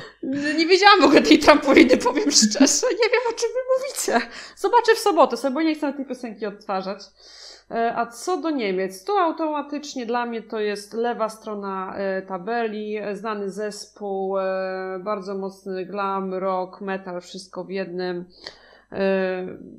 Nie 0.58 0.68
wiedziałam 0.68 1.02
w 1.02 1.04
ogóle 1.04 1.22
tej 1.22 1.40
trampoliny, 1.40 1.98
powiem 1.98 2.32
szczerze. 2.32 2.88
Nie 2.92 3.10
wiem, 3.10 3.22
o 3.30 3.34
czym 3.34 3.50
wy 3.50 3.60
mówicie. 3.78 4.28
Zobaczę 4.58 4.96
w 4.96 5.00
sobotę 5.00 5.38
sobie, 5.38 5.54
bo 5.54 5.62
nie 5.62 5.76
chcę 5.76 5.94
tej 5.94 6.06
piosenki 6.06 6.46
odtwarzać. 6.46 7.02
E, 7.72 7.96
a 7.96 8.06
co 8.06 8.38
do 8.38 8.50
Niemiec, 8.50 9.04
to 9.04 9.20
automatycznie 9.20 10.06
dla 10.06 10.26
mnie 10.26 10.42
to 10.42 10.60
jest 10.60 10.94
lewa 10.94 11.30
strona 11.30 11.96
e, 11.96 12.22
tabeli, 12.22 12.98
znany 13.14 13.50
zespół, 13.50 14.38
e, 14.38 15.00
bardzo 15.04 15.38
mocny 15.38 15.86
glam, 15.86 16.34
rock, 16.34 16.82
metal, 16.82 17.22
wszystko 17.22 17.64
w 17.64 17.70
jednym. 17.70 18.26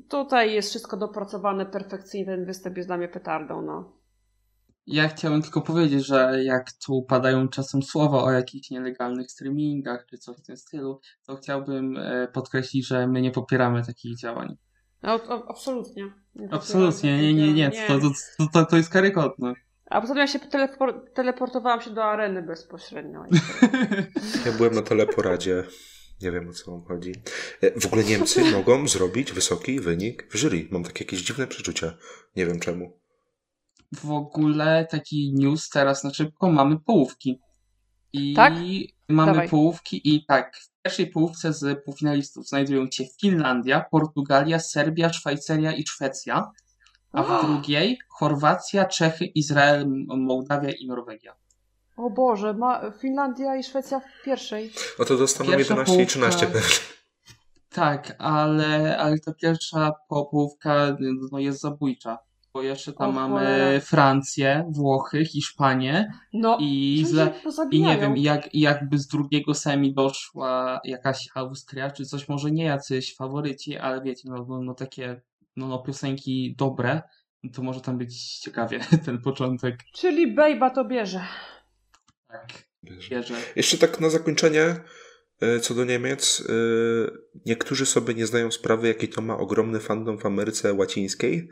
Tutaj 0.09 0.53
jest 0.53 0.69
wszystko 0.69 0.97
dopracowane 0.97 1.65
perfekcyjnie, 1.65 2.25
ten 2.25 2.45
występ 2.45 2.77
jest 2.77 2.89
dla 2.89 2.97
mnie 2.97 3.07
petardą, 3.07 3.61
no. 3.61 3.91
Ja 4.87 5.07
chciałem 5.07 5.41
tylko 5.41 5.61
powiedzieć, 5.61 6.05
że 6.05 6.43
jak 6.43 6.71
tu 6.85 7.01
padają 7.01 7.47
czasem 7.47 7.83
słowa 7.83 8.23
o 8.23 8.31
jakichś 8.31 8.69
nielegalnych 8.69 9.31
streamingach 9.31 10.05
czy 10.09 10.17
coś 10.17 10.37
w 10.37 10.41
tym 10.41 10.57
stylu, 10.57 10.99
to 11.27 11.35
chciałbym 11.35 11.97
e, 11.97 12.27
podkreślić, 12.27 12.87
że 12.87 13.07
my 13.07 13.21
nie 13.21 13.31
popieramy 13.31 13.85
takich 13.85 14.17
działań. 14.17 14.57
No, 15.03 15.19
absolutnie. 15.47 16.13
Nie 16.35 16.53
absolutnie, 16.53 17.17
nie, 17.17 17.33
nie, 17.33 17.53
nie. 17.53 17.69
nie. 17.69 17.87
To, 17.87 17.99
to, 18.37 18.47
to, 18.53 18.65
to 18.65 18.77
jest 18.77 18.89
karygodne. 18.89 19.53
A 19.85 20.01
poza 20.01 20.13
tym 20.13 20.19
ja 20.19 20.27
się 20.27 20.39
teleportowałam 21.13 21.81
się 21.81 21.89
do 21.89 22.03
areny 22.03 22.41
bezpośrednio. 22.43 23.23
ja 24.45 24.51
byłem 24.57 24.73
na 24.75 24.81
teleporadzie. 24.81 25.63
Nie 26.21 26.31
wiem 26.31 26.49
o 26.49 26.53
co 26.53 26.71
wam 26.71 26.83
chodzi. 26.83 27.11
E, 27.61 27.79
w 27.79 27.85
ogóle 27.85 28.03
Niemcy 28.03 28.43
mogą 28.57 28.87
zrobić 28.87 29.31
wysoki 29.31 29.79
wynik 29.79 30.27
w 30.31 30.37
jury. 30.37 30.67
Mam 30.71 30.83
takie 30.83 31.03
jakieś 31.03 31.21
dziwne 31.21 31.47
przeczucia. 31.47 31.97
Nie 32.35 32.45
wiem 32.45 32.59
czemu 32.59 33.00
w 33.95 34.11
ogóle 34.11 34.87
taki 34.91 35.33
news 35.33 35.69
teraz 35.69 36.03
na 36.03 36.13
szybko, 36.13 36.51
mamy 36.51 36.79
połówki. 36.79 37.39
I 38.13 38.33
tak? 38.33 38.53
mamy 39.09 39.31
Dawaj. 39.31 39.49
połówki 39.49 40.15
i 40.15 40.25
tak, 40.25 40.57
w 40.57 40.81
pierwszej 40.83 41.07
połówce 41.07 41.53
z 41.53 41.83
półfinalistów 41.85 42.47
znajdują 42.47 42.91
się 42.91 43.03
Finlandia, 43.21 43.85
Portugalia, 43.91 44.59
Serbia, 44.59 45.13
Szwajcaria 45.13 45.71
i 45.71 45.87
Szwecja, 45.87 46.51
a 47.11 47.23
w 47.23 47.45
drugiej 47.45 47.99
Chorwacja, 48.09 48.85
Czechy, 48.85 49.25
Izrael, 49.25 49.87
Mołdawia 50.07 50.71
i 50.71 50.87
Norwegia. 50.87 51.35
O 51.97 52.09
Boże, 52.09 52.53
ma 52.53 52.91
Finlandia 52.91 53.55
i 53.55 53.63
Szwecja 53.63 53.99
w 53.99 54.23
pierwszej. 54.25 54.71
No 54.99 55.05
to 55.05 55.17
dostaną 55.17 55.49
Pierwsza 55.49 55.73
11 55.73 56.03
i 56.03 56.07
13 56.07 56.45
połówka- 56.45 56.53
pewnie. 56.53 56.75
Tak, 57.69 58.15
ale, 58.19 58.97
ale 58.97 59.19
ta 59.19 59.33
pierwsza 59.33 59.91
połówka 60.09 60.97
no, 61.31 61.39
jest 61.39 61.61
zabójcza. 61.61 62.17
Bo 62.53 62.61
jeszcze 62.61 62.93
tam 62.93 63.09
O 63.09 63.11
mamy 63.11 63.39
cholera. 63.39 63.79
Francję, 63.79 64.65
Włochy, 64.69 65.25
Hiszpanię 65.25 66.11
No, 66.33 66.57
i, 66.59 66.99
ich 66.99 67.07
i 67.71 67.81
nie 67.81 67.97
wiem, 67.97 68.17
jak, 68.17 68.55
jakby 68.55 68.97
z 68.97 69.07
drugiego 69.07 69.53
semi 69.53 69.93
doszła 69.93 70.81
jakaś 70.83 71.29
Austria 71.35 71.91
czy 71.91 72.05
coś, 72.05 72.29
może 72.29 72.51
nie 72.51 72.63
jacyś 72.63 73.15
faworyci, 73.15 73.77
ale 73.77 74.01
wiecie, 74.01 74.29
no, 74.29 74.45
no, 74.49 74.61
no 74.61 74.73
takie 74.73 75.21
no, 75.55 75.67
no, 75.67 75.79
piosenki 75.79 76.55
dobre, 76.57 77.01
to 77.53 77.61
może 77.61 77.81
tam 77.81 77.97
być 77.97 78.39
ciekawie 78.39 78.79
ten 79.05 79.21
początek. 79.21 79.79
Czyli 79.93 80.33
Bejba 80.33 80.69
to 80.69 80.85
bierze. 80.85 81.21
Tak, 82.27 82.47
wierzę. 82.83 83.35
Jeszcze 83.55 83.77
tak 83.77 83.99
na 83.99 84.09
zakończenie, 84.09 84.75
co 85.61 85.73
do 85.73 85.85
Niemiec. 85.85 86.43
e, 86.49 86.53
Niektórzy 87.45 87.85
sobie 87.85 88.13
nie 88.13 88.27
zdają 88.27 88.51
sprawy, 88.51 88.87
jaki 88.87 89.09
to 89.09 89.21
ma 89.21 89.37
ogromny 89.37 89.79
fandom 89.79 90.17
w 90.19 90.25
Ameryce 90.25 90.73
Łacińskiej 90.73 91.49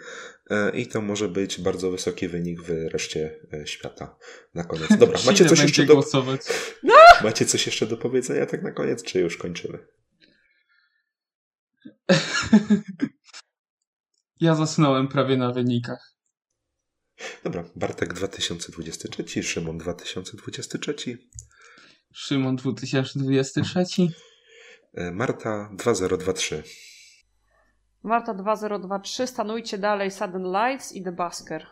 e, 0.50 0.70
i 0.78 0.88
to 0.88 1.02
może 1.02 1.30
być 1.30 1.62
bardzo 1.62 1.92
wysoki 1.92 2.28
wynik 2.28 2.62
w 2.62 2.70
reszcie 2.70 3.40
e, 3.54 3.68
świata. 3.68 4.16
Na 4.54 4.64
koniec. 4.64 4.98
Dobra, 4.98 5.20
macie 5.26 5.46
coś, 5.46 5.62
jeszcze 5.62 5.86
do, 5.86 5.94
głosować. 5.94 6.42
macie 7.24 7.46
coś 7.46 7.66
jeszcze 7.66 7.86
do 7.86 7.98
powiedzenia 7.98 8.46
tak 8.46 8.64
na 8.64 8.72
koniec, 8.72 9.04
czy 9.04 9.20
już 9.20 9.38
kończymy? 9.38 9.80
Ja 14.40 14.56
zasnąłem 14.56 15.08
prawie 15.08 15.38
na 15.38 15.52
wynikach. 15.54 16.14
Dobra, 17.44 17.64
Bartek 17.76 18.14
2023, 18.14 19.44
Szymon 19.44 19.78
2023, 19.78 20.94
Szymon 22.14 22.56
2023. 22.56 24.08
e, 24.94 25.12
Marta 25.12 25.70
2023. 25.74 26.64
Marta 28.04 28.34
2023, 28.34 29.28
stanujcie 29.28 29.78
dalej 29.78 30.12
Sudden 30.12 30.44
Lights 30.44 30.92
i 30.92 31.04
The 31.04 31.12
Basker. 31.12 31.66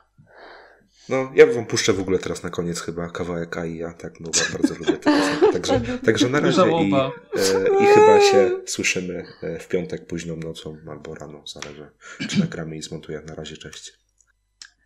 No, 1.09 1.31
ja 1.35 1.45
wam 1.45 1.65
puszczę 1.65 1.93
w 1.93 1.99
ogóle 1.99 2.19
teraz 2.19 2.43
na 2.43 2.49
koniec 2.49 2.81
chyba 2.81 3.09
kawałek 3.09 3.57
AIA, 3.57 3.93
tak, 3.93 4.13
bo 4.19 4.29
ja 4.35 4.57
bardzo 4.57 4.75
lubię 4.75 4.93
tę 4.93 4.99
piosenkę. 4.99 5.53
Także, 5.53 5.97
także 6.05 6.29
na 6.29 6.39
razie 6.39 6.61
i, 6.61 6.93
e, 6.93 7.83
i 7.83 7.85
chyba 7.85 8.21
się 8.21 8.51
słyszymy 8.65 9.25
e, 9.41 9.59
w 9.59 9.67
piątek 9.67 10.07
późną 10.07 10.35
nocą 10.35 10.77
albo 10.89 11.15
rano, 11.15 11.43
zależy 11.47 11.89
czy 12.29 12.39
nagramy 12.39 12.77
i 12.77 12.81
zmontuję. 12.81 13.21
Na 13.27 13.35
razie, 13.35 13.57
cześć. 13.57 13.93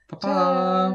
Pa, 0.08 0.16
pa. 0.18 0.94